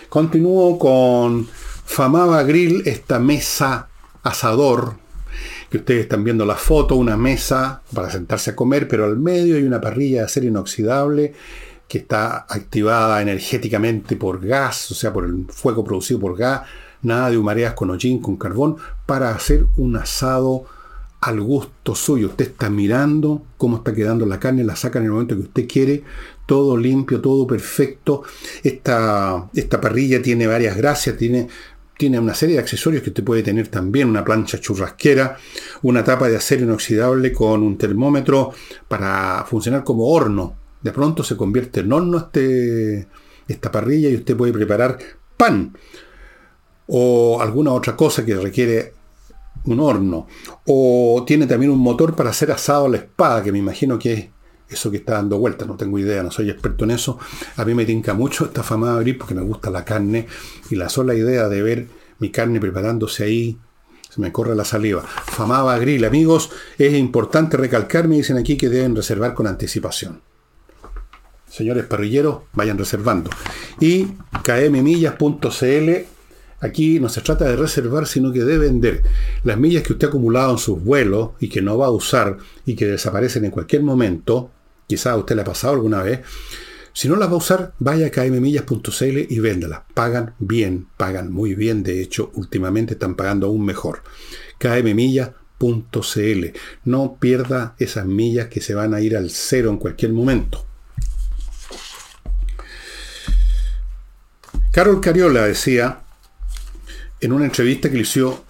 [0.08, 1.48] Continúo con
[1.84, 3.88] Famaba Grill, esta mesa
[4.22, 4.94] asador,
[5.70, 9.56] que ustedes están viendo la foto, una mesa para sentarse a comer, pero al medio
[9.56, 11.32] hay una parrilla de acero inoxidable
[11.86, 16.62] que está activada energéticamente por gas, o sea, por el fuego producido por gas,
[17.02, 20.66] nada de humareas con hollín, con carbón, para hacer un asado
[21.20, 22.28] al gusto suyo.
[22.28, 25.68] Usted está mirando cómo está quedando la carne, la saca en el momento que usted
[25.68, 26.02] quiere,
[26.46, 28.22] todo limpio, todo perfecto.
[28.62, 31.48] Esta, esta parrilla tiene varias gracias, tiene,
[32.00, 35.36] tiene una serie de accesorios que usted puede tener también, una plancha churrasquera,
[35.82, 38.54] una tapa de acero inoxidable con un termómetro
[38.88, 40.56] para funcionar como horno.
[40.80, 43.06] De pronto se convierte en horno este,
[43.46, 44.96] esta parrilla y usted puede preparar
[45.36, 45.76] pan
[46.86, 48.94] o alguna otra cosa que requiere
[49.66, 50.26] un horno.
[50.68, 54.12] O tiene también un motor para hacer asado a la espada, que me imagino que
[54.14, 54.26] es
[54.70, 57.18] eso que está dando vueltas, no tengo idea, no soy experto en eso.
[57.56, 60.26] A mí me tinca mucho esta famada abrir porque me gusta la carne
[60.70, 61.86] y la sola idea de ver
[62.18, 63.58] mi carne preparándose ahí,
[64.08, 65.02] se me corre la saliva.
[65.02, 70.20] Famaba Grill, amigos, es importante recalcar, me dicen aquí que deben reservar con anticipación.
[71.48, 73.30] Señores parrilleros, vayan reservando.
[73.80, 74.08] Y
[74.44, 75.90] kmmillas.cl
[76.60, 79.02] Aquí no se trata de reservar, sino que de vender.
[79.44, 82.36] Las millas que usted ha acumulado en sus vuelos y que no va a usar
[82.66, 84.50] y que desaparecen en cualquier momento,
[84.90, 86.18] quizás a usted le ha pasado alguna vez,
[86.92, 89.82] si no las va a usar, vaya a kmmillas.cl y véndalas.
[89.94, 91.84] Pagan bien, pagan muy bien.
[91.84, 94.02] De hecho, últimamente están pagando aún mejor.
[94.58, 96.46] kmmillas.cl.
[96.84, 100.66] No pierda esas millas que se van a ir al cero en cualquier momento.
[104.72, 106.00] Carol Cariola decía,
[107.20, 108.44] en una entrevista que le hizo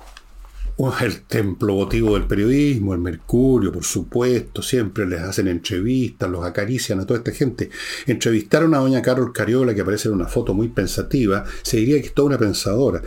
[1.00, 7.00] el templo votivo del periodismo, el Mercurio, por supuesto, siempre les hacen entrevistas, los acarician
[7.00, 7.70] a toda esta gente.
[8.06, 12.06] Entrevistaron a doña Carol Cariola, que aparece en una foto muy pensativa, se diría que
[12.06, 13.02] es toda una pensadora,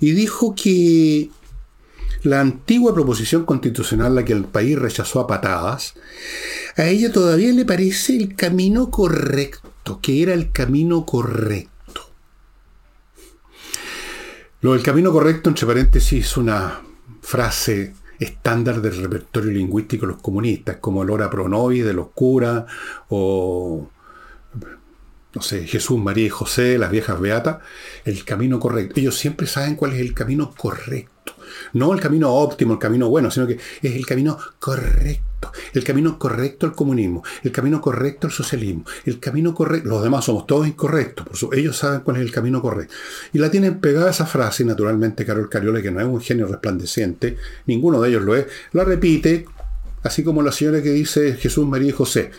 [0.00, 1.30] y dijo que
[2.24, 5.94] la antigua proposición constitucional, la que el país rechazó a patadas,
[6.76, 11.70] a ella todavía le parece el camino correcto, que era el camino correcto.
[14.60, 16.80] Lo del camino correcto, entre paréntesis, es una
[17.32, 22.08] frase estándar del repertorio lingüístico de los comunistas, como el hora pro nobis de los
[22.08, 22.64] curas,
[23.08, 23.88] o
[25.34, 27.60] no sé, Jesús, María y José, las viejas beatas,
[28.04, 29.00] el camino correcto.
[29.00, 31.32] Ellos siempre saben cuál es el camino correcto.
[31.72, 35.31] No el camino óptimo, el camino bueno, sino que es el camino correcto.
[35.72, 39.88] El camino correcto al comunismo, el camino correcto al socialismo, el camino correcto.
[39.88, 42.94] Los demás somos todos incorrectos, por ellos saben cuál es el camino correcto.
[43.32, 47.36] Y la tienen pegada esa frase, naturalmente, Carol Cariola, que no es un genio resplandeciente,
[47.66, 49.46] ninguno de ellos lo es, la repite,
[50.02, 52.30] así como la señora que dice Jesús, María y José.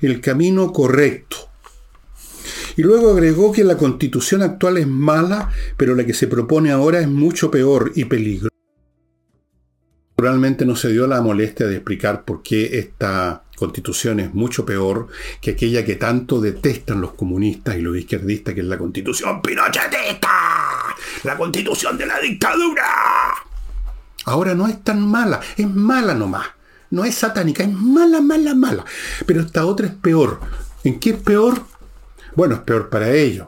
[0.00, 1.36] El camino correcto.
[2.76, 7.00] Y luego agregó que la constitución actual es mala, pero la que se propone ahora
[7.00, 8.57] es mucho peor y peligrosa.
[10.20, 15.06] Naturalmente no se dio la molestia de explicar por qué esta constitución es mucho peor
[15.40, 20.28] que aquella que tanto detestan los comunistas y los izquierdistas, que es la constitución pinochetista,
[21.22, 22.82] la constitución de la dictadura.
[24.24, 26.48] Ahora no es tan mala, es mala nomás.
[26.90, 28.84] No es satánica, es mala, mala, mala.
[29.24, 30.40] Pero esta otra es peor.
[30.82, 31.62] ¿En qué es peor?
[32.34, 33.46] Bueno, es peor para ellos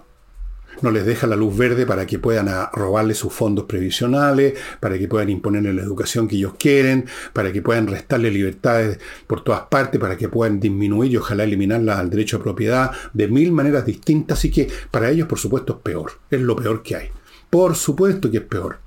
[0.83, 5.09] no les deja la luz verde para que puedan robarle sus fondos previsionales, para que
[5.09, 10.01] puedan imponerle la educación que ellos quieren, para que puedan restarle libertades por todas partes,
[10.01, 14.39] para que puedan disminuir y ojalá eliminarla al derecho a propiedad de mil maneras distintas.
[14.39, 16.12] Así que para ellos, por supuesto, es peor.
[16.31, 17.09] Es lo peor que hay.
[17.49, 18.78] Por supuesto que es peor.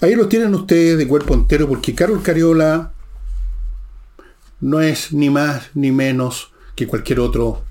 [0.00, 2.92] Ahí los tienen ustedes de cuerpo entero porque Carol Cariola
[4.60, 7.62] no es ni más ni menos que cualquier otro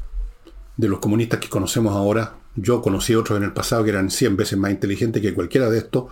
[0.77, 4.37] de los comunistas que conocemos ahora, yo conocí otros en el pasado que eran 100
[4.37, 6.05] veces más inteligentes que cualquiera de estos.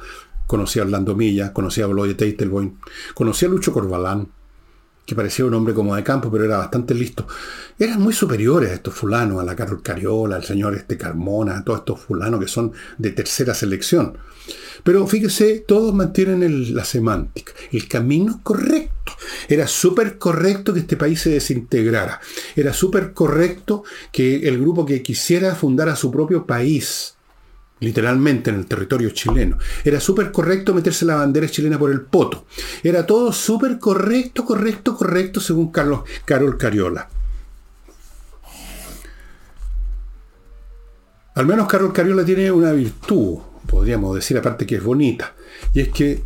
[0.48, 2.78] Conocí a Orlando Milla, conocí a Bloy Teitelboim,
[3.14, 4.28] conocí a Lucho Corbalán,
[5.06, 7.28] que parecía un hombre como de campo, pero era bastante listo.
[7.78, 11.64] Eran muy superiores a estos fulanos, a la Carol Cariola, al señor este Carmona, a
[11.64, 14.18] todos estos fulanos que son de tercera selección.
[14.84, 19.03] Pero fíjese, todos mantienen la semántica, el camino correcto.
[19.47, 22.19] Era súper correcto que este país se desintegrara.
[22.55, 27.15] Era súper correcto que el grupo que quisiera fundara su propio país,
[27.80, 29.57] literalmente en el territorio chileno.
[29.84, 32.45] Era súper correcto meterse la bandera chilena por el poto.
[32.84, 37.09] Era todo súper correcto, correcto, correcto, según Carlos, Carol Cariola.
[41.36, 45.34] Al menos Carol Cariola tiene una virtud, podríamos decir, aparte que es bonita,
[45.74, 46.24] y es que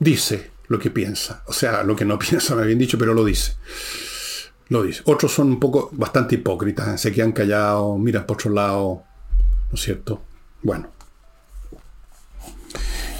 [0.00, 1.42] dice lo que piensa.
[1.46, 3.56] O sea, lo que no piensa, me habían dicho, pero lo dice.
[4.68, 5.02] Lo dice.
[5.04, 9.02] Otros son un poco bastante hipócritas, se quedan callados, miran por otro lado,
[9.68, 10.22] ¿no es cierto?
[10.62, 10.88] Bueno.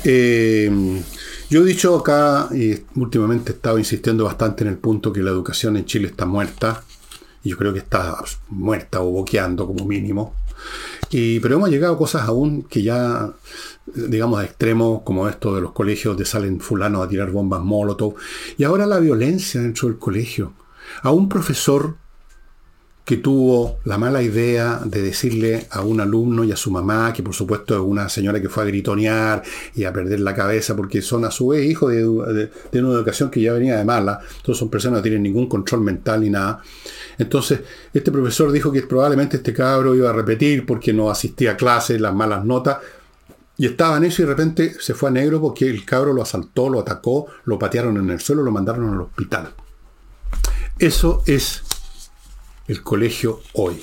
[0.04, 1.02] Eh,
[1.50, 5.30] yo he dicho acá, y últimamente he estado insistiendo bastante en el punto que la
[5.30, 6.84] educación en Chile está muerta,
[7.42, 8.16] y yo creo que está
[8.48, 10.36] muerta o boqueando como mínimo.
[11.10, 13.32] Y, pero hemos llegado a cosas aún que ya,
[13.86, 18.14] digamos, a extremos como esto de los colegios de salen fulanos a tirar bombas molotov.
[18.56, 20.52] Y ahora la violencia dentro del colegio.
[21.02, 21.96] A un profesor
[23.10, 27.24] que tuvo la mala idea de decirle a un alumno y a su mamá, que
[27.24, 29.42] por supuesto es una señora que fue a gritonear
[29.74, 32.02] y a perder la cabeza, porque son a su vez hijos de,
[32.70, 35.48] de, una educación que ya venía de mala, entonces son personas que no tienen ningún
[35.48, 36.62] control mental ni nada.
[37.18, 41.56] Entonces, este profesor dijo que probablemente este cabro iba a repetir porque no asistía a
[41.56, 42.78] clases, las malas notas,
[43.58, 46.22] y estaba en eso y de repente se fue a negro porque el cabro lo
[46.22, 49.52] asaltó, lo atacó, lo patearon en el suelo, lo mandaron al hospital.
[50.78, 51.64] Eso es
[52.70, 53.80] el colegio hoy.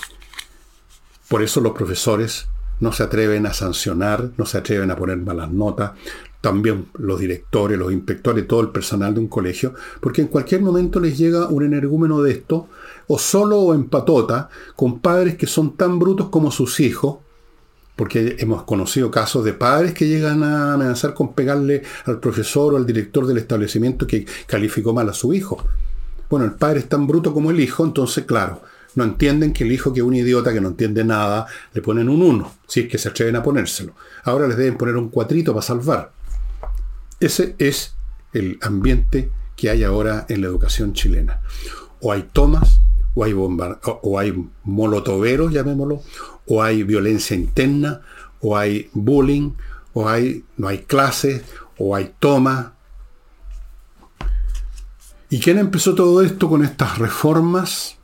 [1.27, 2.47] Por eso los profesores
[2.79, 5.91] no se atreven a sancionar, no se atreven a poner malas notas,
[6.39, 11.01] también los directores, los inspectores, todo el personal de un colegio, porque en cualquier momento
[11.01, 12.69] les llega un energúmeno de esto
[13.07, 17.17] o solo o en patota, con padres que son tan brutos como sus hijos,
[17.97, 22.77] porque hemos conocido casos de padres que llegan a amenazar con pegarle al profesor o
[22.77, 25.61] al director del establecimiento que calificó mal a su hijo.
[26.29, 28.61] Bueno, el padre es tan bruto como el hijo, entonces, claro,
[28.97, 32.09] no entienden que el hijo, que es un idiota que no entiende nada, le ponen
[32.09, 33.93] un 1, si es que se atreven a ponérselo.
[34.23, 36.11] Ahora les deben poner un cuatrito para salvar.
[37.19, 37.93] Ese es
[38.33, 41.41] el ambiente que hay ahora en la educación chilena.
[42.01, 42.81] O hay tomas
[43.13, 46.01] o hay, o hay molotoveros, llamémoslo,
[46.47, 48.01] o hay violencia interna,
[48.41, 49.51] o hay bullying,
[49.93, 51.43] o hay, no hay clases,
[51.77, 52.73] o hay toma.
[55.29, 57.96] ¿Y quién empezó todo esto con estas reformas?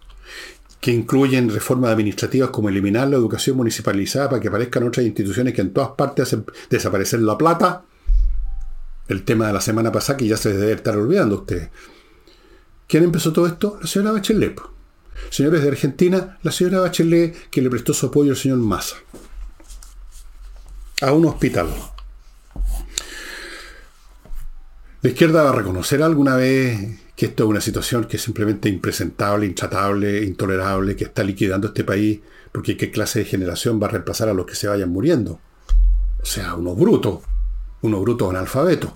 [0.84, 5.62] Que incluyen reformas administrativas como eliminar la educación municipalizada para que aparezcan otras instituciones que
[5.62, 7.86] en todas partes hacen desaparecer la plata.
[9.08, 11.70] El tema de la semana pasada que ya se debe estar olvidando ustedes.
[12.86, 13.78] ¿Quién empezó todo esto?
[13.80, 14.60] La señora Bachelet.
[15.30, 18.98] Señores de Argentina, la señora Bachelet que le prestó su apoyo al señor Massa
[21.02, 21.70] a un hospital.
[25.02, 28.70] ¿La izquierda va a reconocer alguna vez que esto es una situación que es simplemente
[28.70, 32.20] impresentable, intratable, intolerable, que está liquidando este país?
[32.52, 35.40] Porque qué clase de generación va a reemplazar a los que se vayan muriendo?
[36.22, 37.20] O sea, unos brutos,
[37.82, 38.92] unos brutos analfabetos.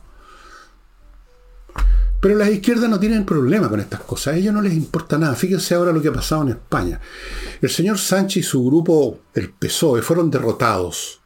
[2.20, 5.36] Pero las izquierdas no tienen problema con estas cosas, a ellos no les importa nada.
[5.36, 7.00] Fíjense ahora lo que ha pasado en España.
[7.62, 11.22] El señor Sánchez y su grupo, el PSOE, fueron derrotados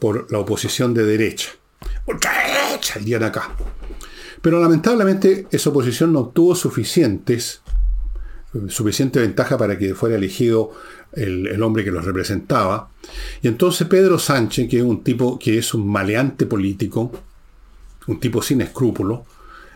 [0.00, 1.50] por la oposición de derecha.
[2.06, 3.50] Ultraderecha, de acá.
[4.42, 7.62] Pero lamentablemente esa oposición no obtuvo suficientes,
[8.68, 10.72] suficiente ventaja para que fuera elegido
[11.12, 12.90] el, el, hombre que los representaba.
[13.40, 17.12] Y entonces Pedro Sánchez, que es un tipo que es un maleante político,
[18.08, 19.20] un tipo sin escrúpulos,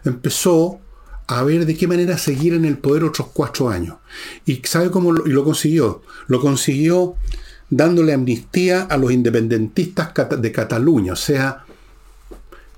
[0.04, 0.80] empezó
[1.28, 3.96] a ver de qué manera seguir en el poder otros cuatro años.
[4.44, 6.02] ¿Y sabe cómo lo, y lo consiguió?
[6.26, 7.14] Lo consiguió
[7.70, 11.65] dándole amnistía a los independentistas de Cataluña, o sea,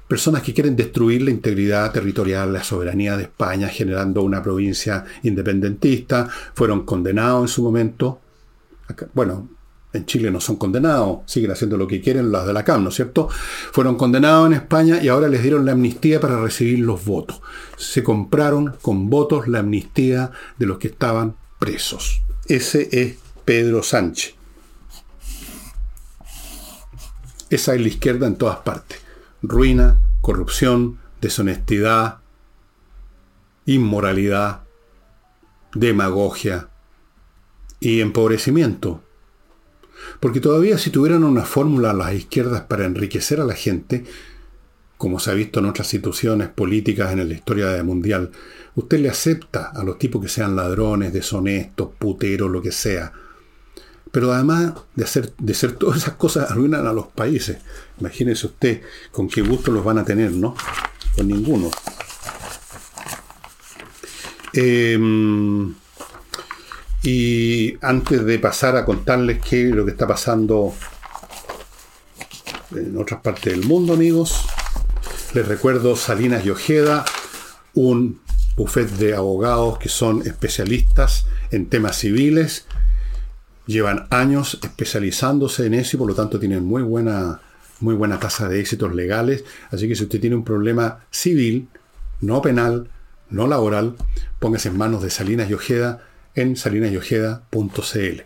[0.09, 6.29] personas que quieren destruir la integridad territorial, la soberanía de España, generando una provincia independentista,
[6.55, 8.21] fueron condenados en su momento.
[9.13, 9.51] Bueno,
[9.93, 12.89] en Chile no son condenados, siguen haciendo lo que quieren los de la CAM, ¿no
[12.89, 13.29] es cierto?
[13.29, 17.41] Fueron condenados en España y ahora les dieron la amnistía para recibir los votos.
[17.77, 22.23] Se compraron con votos la amnistía de los que estaban presos.
[22.47, 24.35] Ese es Pedro Sánchez.
[27.51, 29.08] Esa es la izquierda en todas partes.
[29.43, 32.19] Ruina, corrupción, deshonestidad,
[33.67, 34.63] inmoralidad,
[35.75, 36.69] demagogia
[37.81, 39.03] y empobrecimiento
[40.21, 44.05] porque todavía si tuvieran una fórmula a las izquierdas para enriquecer a la gente,
[44.97, 48.31] como se ha visto en otras situaciones políticas en la historia mundial,
[48.75, 53.13] usted le acepta a los tipos que sean ladrones, deshonestos, puteros, lo que sea.
[54.11, 57.59] Pero además de hacer, de hacer todas esas cosas, arruinan a los países.
[58.01, 60.55] Imagínese usted con qué gusto los van a tener, ¿no?
[61.17, 61.71] Con ninguno.
[64.53, 65.75] Em,
[67.03, 70.75] y antes de pasar a contarles qué es lo que está pasando
[72.73, 74.45] en otras partes del mundo, amigos,
[75.35, 77.05] les recuerdo Salinas y Ojeda,
[77.75, 78.21] un
[78.57, 82.67] buffet de abogados que son especialistas en temas civiles,
[83.67, 87.41] llevan años especializándose en eso y por lo tanto tienen muy buena,
[87.81, 89.45] muy buena tasa de éxitos legales.
[89.71, 91.69] Así que si usted tiene un problema civil,
[92.21, 92.89] no penal,
[93.31, 93.97] no laboral,
[94.39, 96.03] póngase en manos de Salinas y Ojeda
[96.35, 98.23] en salinasyojeda.cl.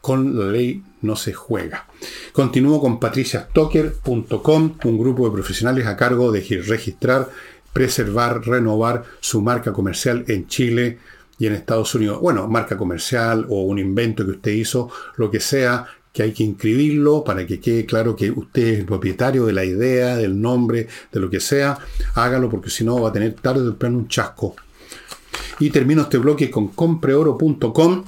[0.00, 1.86] Con la ley no se juega.
[2.32, 7.28] Continúo con patriciastocker.com, un grupo de profesionales a cargo de registrar,
[7.72, 10.98] preservar, renovar su marca comercial en Chile
[11.38, 12.20] y en Estados Unidos.
[12.20, 16.42] Bueno, marca comercial o un invento que usted hizo, lo que sea, que hay que
[16.42, 20.88] inscribirlo para que quede claro que usted es el propietario de la idea, del nombre,
[21.12, 21.78] de lo que sea.
[22.14, 24.56] Hágalo porque si no va a tener tarde o temprano un chasco.
[25.60, 28.04] Y termino este bloque con compreoro.com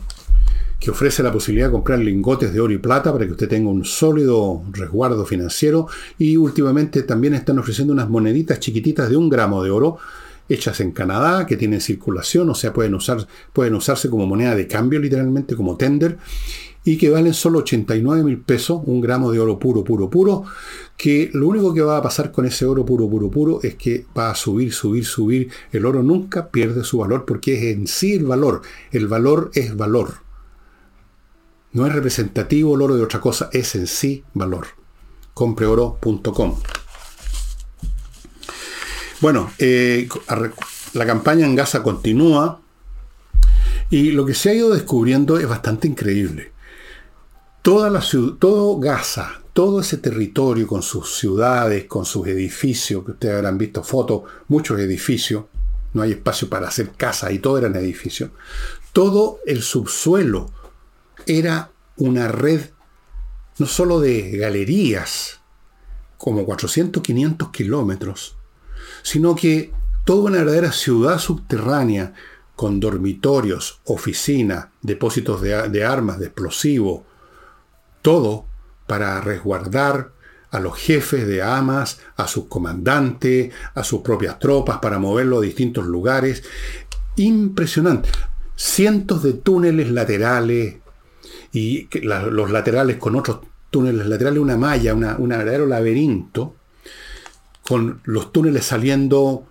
[0.81, 3.71] que ofrece la posibilidad de comprar lingotes de oro y plata para que usted tenga
[3.71, 5.87] un sólido resguardo financiero.
[6.19, 9.99] Y últimamente también están ofreciendo unas moneditas chiquititas de un gramo de oro
[10.53, 14.67] hechas en Canadá, que tienen circulación, o sea, pueden, usar, pueden usarse como moneda de
[14.67, 16.19] cambio, literalmente, como tender,
[16.85, 20.45] y que valen solo 89 mil pesos, un gramo de oro puro, puro, puro,
[20.97, 24.05] que lo único que va a pasar con ese oro puro, puro, puro es que
[24.17, 25.51] va a subir, subir, subir.
[25.71, 28.63] El oro nunca pierde su valor porque es en sí el valor.
[28.91, 30.15] El valor es valor.
[31.73, 34.67] No es representativo el oro de otra cosa, es en sí valor.
[35.35, 36.57] Compreoro.com.
[39.23, 40.09] Bueno, eh,
[40.95, 42.61] la campaña en Gaza continúa
[43.89, 46.51] y lo que se ha ido descubriendo es bastante increíble.
[47.63, 48.03] Toda
[48.41, 53.85] todo Gaza, todo ese territorio con sus ciudades, con sus edificios, que ustedes habrán visto
[53.85, 55.45] fotos, muchos edificios,
[55.93, 58.31] no hay espacio para hacer casa y todo eran edificios.
[58.93, 60.51] Todo el subsuelo
[61.27, 62.71] era una red
[63.61, 65.39] no solo de galerías,
[66.19, 68.35] como 400, 500 kilómetros,
[69.03, 69.73] sino que
[70.05, 72.15] toda una verdadera ciudad subterránea
[72.57, 77.03] con dormitorios, oficinas, depósitos de, armas, de explosivos,
[78.03, 78.47] todo
[78.87, 80.13] para resguardar
[80.51, 85.43] a los jefes de Hamas, a sus comandantes, a sus propias tropas, para moverlo a
[85.43, 86.43] distintos lugares.
[87.17, 88.11] Impresionante.
[88.55, 90.77] Cientos de túneles laterales,
[91.53, 93.41] y los laterales con otros
[93.71, 96.55] túneles laterales, una malla, un verdadero laberinto,
[97.73, 99.47] con los túneles saliendo,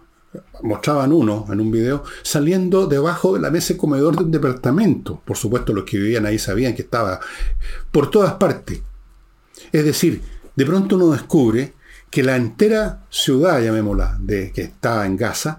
[0.61, 5.23] mostraban uno en un video, saliendo debajo de la mesa de comedor de un departamento.
[5.25, 7.19] Por supuesto, los que vivían ahí sabían que estaba
[7.91, 8.79] por todas partes.
[9.71, 10.21] Es decir,
[10.55, 11.73] de pronto uno descubre
[12.11, 15.57] que la entera ciudad, llamémosla, de que estaba en Gaza,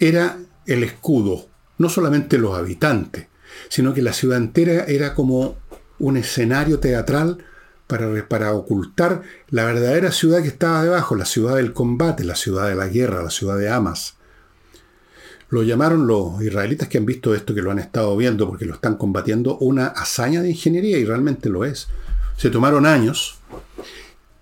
[0.00, 1.46] era el escudo,
[1.78, 3.28] no solamente los habitantes,
[3.68, 5.58] sino que la ciudad entera era como
[6.00, 7.38] un escenario teatral
[7.86, 12.74] para, ocultar la verdadera ciudad que estaba debajo, la ciudad del combate, la ciudad de
[12.74, 14.14] la guerra, la ciudad de Hamas.
[15.48, 18.74] Lo llamaron los israelitas que han visto esto, que lo han estado viendo porque lo
[18.74, 21.86] están combatiendo, una hazaña de ingeniería y realmente lo es.
[22.36, 23.38] Se tomaron años,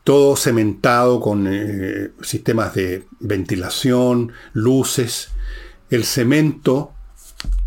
[0.03, 5.29] todo cementado con eh, sistemas de ventilación, luces.
[5.91, 6.94] El cemento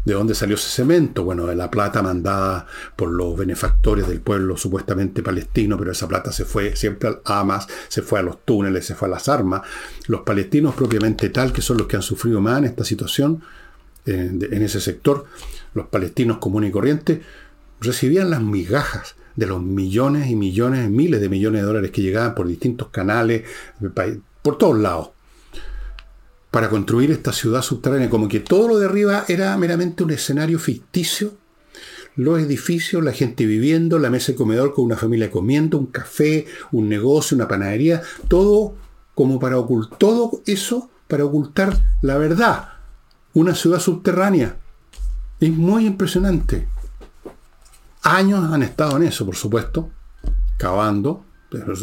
[0.07, 1.25] ¿De dónde salió ese cemento?
[1.25, 6.31] Bueno, de la plata mandada por los benefactores del pueblo supuestamente palestino, pero esa plata
[6.31, 9.63] se fue siempre al Hamas, se fue a los túneles, se fue a las armas.
[10.07, 13.43] Los palestinos propiamente tal, que son los que han sufrido más en esta situación,
[14.05, 15.25] en ese sector,
[15.73, 17.19] los palestinos comunes y corrientes,
[17.81, 22.33] recibían las migajas de los millones y millones, miles de millones de dólares que llegaban
[22.33, 23.43] por distintos canales,
[24.41, 25.09] por todos lados
[26.51, 30.59] para construir esta ciudad subterránea, como que todo lo de arriba era meramente un escenario
[30.59, 31.33] ficticio.
[32.15, 36.47] Los edificios, la gente viviendo, la mesa de comedor con una familia comiendo, un café,
[36.71, 38.75] un negocio, una panadería, todo
[39.13, 42.69] como para ocultar, todo eso para ocultar la verdad.
[43.33, 44.57] Una ciudad subterránea.
[45.39, 46.67] Es muy impresionante.
[48.01, 49.91] Años han estado en eso, por supuesto,
[50.57, 51.23] cavando.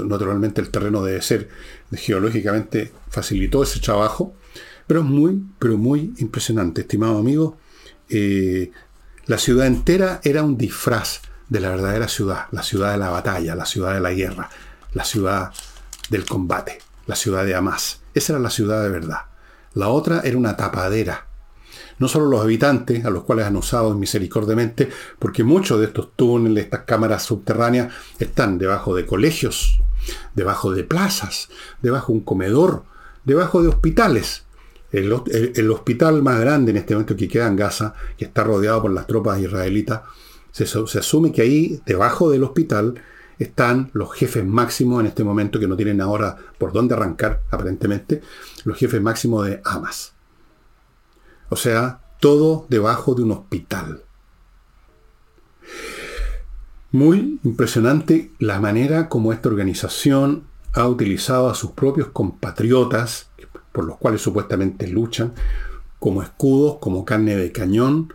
[0.05, 1.49] Naturalmente el terreno debe ser
[1.93, 4.35] geológicamente facilitó ese trabajo
[4.87, 7.57] pero es muy, pero muy impresionante, estimado amigo.
[8.09, 8.71] Eh,
[9.27, 13.55] la ciudad entera era un disfraz de la verdadera ciudad, la ciudad de la batalla,
[13.55, 14.51] la ciudad de la guerra,
[14.93, 15.53] la ciudad
[16.11, 18.03] del combate, la ciudad de Hamas.
[18.13, 19.21] Esa era la ciudad de verdad.
[19.73, 21.27] La otra era una tapadera.
[21.99, 26.65] No solo los habitantes, a los cuales han usado misericordiamente, porque muchos de estos túneles,
[26.65, 29.81] estas cámaras subterráneas, están debajo de colegios,
[30.35, 31.49] debajo de plazas,
[31.83, 32.85] debajo de un comedor,
[33.25, 34.44] debajo de hospitales
[34.95, 38.93] El, hospital más grande en este momento que queda en Gaza, que está rodeado por
[38.93, 40.03] las tropas israelitas,
[40.53, 42.95] se, se asume que ahí, debajo del hospital,
[43.39, 48.23] están los jefes máximos en este momento, que no tienen ahora por dónde arrancar, aparentemente,
[48.65, 50.13] los jefes máximos de Hamas.
[51.49, 54.03] O sea, todo debajo de un hospital.
[56.93, 63.31] Muy impresionante la manera como esta organización ha utilizado a sus propios compatriotas,
[63.75, 65.35] por los cuales supuestamente luchan,
[65.99, 68.15] como escudos, como carne de cañón.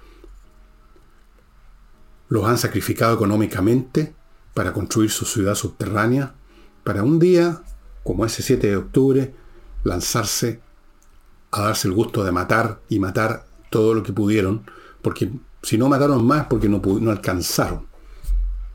[2.30, 4.16] Los han sacrificado económicamente
[4.53, 6.34] para construir su ciudad subterránea,
[6.86, 7.62] para un día,
[8.05, 9.36] como ese 7 de octubre,
[9.84, 10.62] lanzarse
[11.51, 14.64] a darse el gusto de matar y matar todo lo que pudieron,
[15.01, 15.30] porque
[15.62, 17.86] si no mataron más, porque no, no alcanzaron,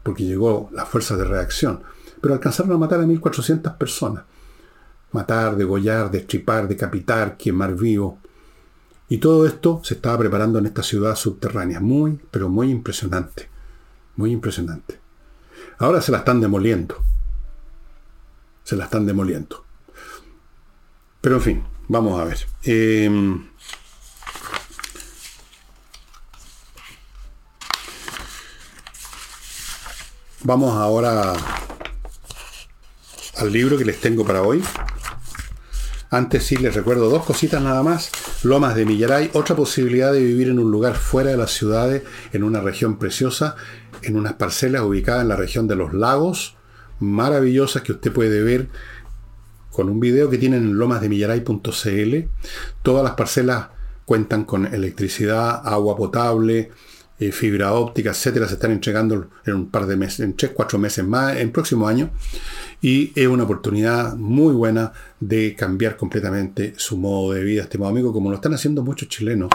[0.03, 1.83] porque llegó la fuerza de reacción,
[2.21, 4.25] pero alcanzaron a matar a 1.400 personas.
[5.15, 8.19] Matar, degollar, destripar, decapitar, quemar vivo.
[9.09, 11.79] Y todo esto se estaba preparando en esta ciudad subterránea.
[11.79, 13.49] Muy, pero muy impresionante.
[14.17, 14.99] Muy impresionante.
[15.79, 16.97] Ahora se la están demoliendo.
[18.65, 19.65] Se la están demoliendo.
[21.21, 22.47] Pero en fin, vamos a ver.
[22.65, 23.47] Em,
[30.43, 31.35] vamos ahora
[33.37, 34.61] al libro que les tengo para hoy.
[36.15, 38.13] Antes sí les recuerdo dos cositas nada más.
[38.45, 42.45] Lomas de Millaray, otra posibilidad de vivir en un lugar fuera de las ciudades, en
[42.45, 43.57] una región preciosa,
[44.01, 46.55] en unas parcelas ubicadas en la región de los lagos,
[47.01, 48.69] maravillosas que usted puede ver
[49.73, 52.17] con un video que tienen en lomasdemillaray.cl.
[52.85, 53.71] Todas las parcelas
[54.05, 56.71] cuentan con electricidad, agua potable,
[57.19, 60.79] eh, fibra óptica, etcétera, se están entregando en un par de meses, en tres, cuatro
[60.79, 62.11] meses más, en próximo año.
[62.85, 68.13] Y es una oportunidad muy buena de cambiar completamente su modo de vida, estimado amigo,
[68.13, 69.49] como lo están haciendo muchos chilenos.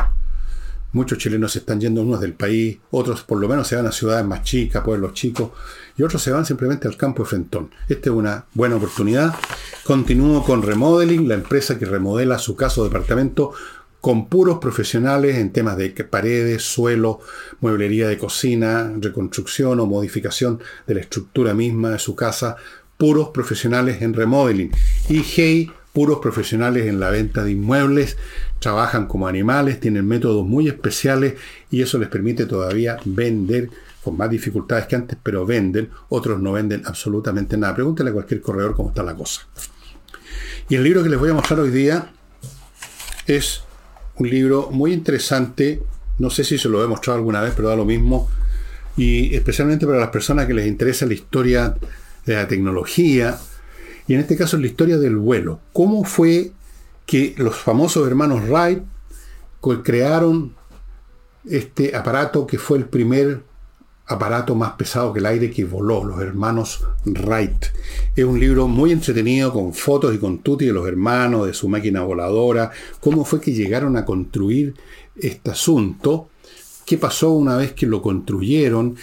[0.93, 3.91] Muchos chilenos se están yendo unos del país, otros por lo menos se van a
[3.91, 5.51] ciudades más chicas, pueblos chicos,
[5.95, 7.69] y otros se van simplemente al campo de Frentón.
[7.87, 9.35] Esta es una buena oportunidad.
[9.83, 13.53] Continúo con Remodeling, la empresa que remodela su caso departamento
[14.01, 17.19] con puros profesionales en temas de paredes, suelo,
[17.59, 22.55] mueblería de cocina, reconstrucción o modificación de la estructura misma de su casa,
[22.99, 24.71] puros profesionales en remodeling.
[25.07, 28.17] Y Hey, puros profesionales en la venta de inmuebles,
[28.59, 31.35] trabajan como animales, tienen métodos muy especiales
[31.71, 33.69] y eso les permite todavía vender
[34.03, 37.73] con más dificultades que antes, pero venden, otros no venden absolutamente nada.
[37.73, 39.47] Pregúntele a cualquier corredor cómo está la cosa.
[40.67, 42.11] Y el libro que les voy a mostrar hoy día
[43.27, 43.63] es
[44.17, 45.81] un libro muy interesante,
[46.17, 48.27] no sé si se lo he mostrado alguna vez, pero da lo mismo,
[48.97, 51.75] y especialmente para las personas que les interesa la historia
[52.33, 53.39] de la tecnología,
[54.07, 55.59] y en este caso la historia del vuelo.
[55.73, 56.51] ¿Cómo fue
[57.05, 58.83] que los famosos hermanos Wright
[59.83, 60.53] crearon
[61.45, 63.41] este aparato que fue el primer
[64.09, 67.65] aparato más pesado que el aire que voló, los hermanos Wright.
[68.15, 71.69] Es un libro muy entretenido con fotos y con tutti de los hermanos, de su
[71.69, 74.73] máquina voladora, cómo fue que llegaron a construir
[75.15, 76.29] este asunto,
[76.85, 78.95] qué pasó una vez que lo construyeron,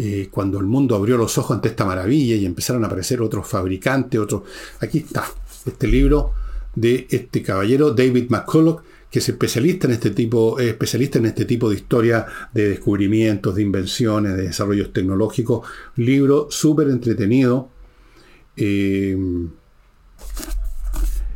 [0.00, 3.48] eh, cuando el mundo abrió los ojos ante esta maravilla y empezaron a aparecer otros
[3.48, 4.42] fabricantes, otros...
[4.80, 5.24] Aquí está,
[5.66, 6.32] este libro
[6.74, 11.68] de este caballero, David McCulloch, que es especialista en este tipo, especialista en este tipo
[11.68, 15.66] de historia de descubrimientos, de invenciones, de desarrollos tecnológicos.
[15.96, 17.68] Libro súper entretenido.
[18.56, 19.16] Eh,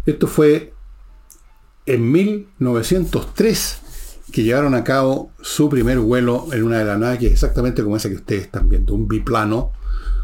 [0.06, 0.72] esto fue
[1.86, 3.81] en 1903
[4.32, 7.82] que llevaron a cabo su primer vuelo en una de las naves, que es exactamente
[7.82, 9.72] como esa que ustedes están viendo, un biplano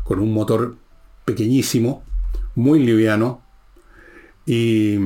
[0.03, 0.77] con un motor
[1.27, 2.03] pequeñísimo,
[2.55, 3.43] muy liviano.
[4.47, 4.97] Y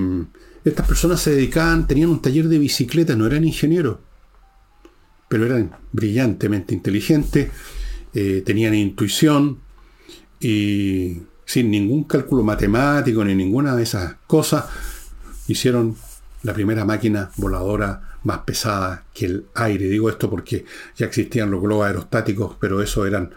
[0.64, 3.98] estas personas se dedicaban, tenían un taller de bicicleta, no eran ingenieros,
[5.28, 7.50] pero eran brillantemente inteligentes,
[8.14, 9.58] eh, tenían intuición
[10.38, 14.66] y sin ningún cálculo matemático ni ninguna de esas cosas,
[15.48, 15.96] hicieron
[16.44, 19.88] la primera máquina voladora más pesada que el aire.
[19.88, 20.64] Digo esto porque
[20.96, 23.34] ya existían los globos aerostáticos, pero eso eran,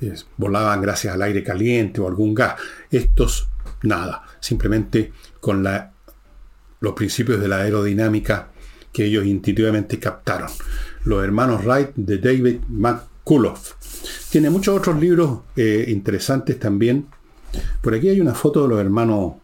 [0.00, 2.54] eh, volaban gracias al aire caliente o algún gas.
[2.90, 3.48] Estos,
[3.82, 5.94] nada, simplemente con la
[6.84, 8.48] los principios de la aerodinámica
[8.92, 10.50] que ellos intuitivamente captaron.
[11.04, 13.58] Los hermanos Wright de David McCullough.
[14.30, 17.08] Tiene muchos otros libros eh, interesantes también.
[17.80, 19.34] Por aquí hay una foto de los hermanos.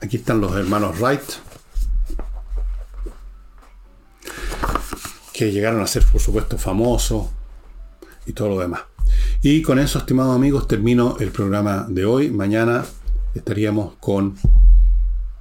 [0.00, 1.53] Aquí están los hermanos Wright.
[5.34, 7.26] Que llegaron a ser, por supuesto, famosos
[8.24, 8.84] y todo lo demás.
[9.42, 12.30] Y con eso, estimados amigos, termino el programa de hoy.
[12.30, 12.86] Mañana
[13.34, 14.36] estaríamos con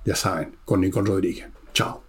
[0.05, 1.47] ya saben, con Nicole Rodríguez.
[1.73, 2.02] Chao.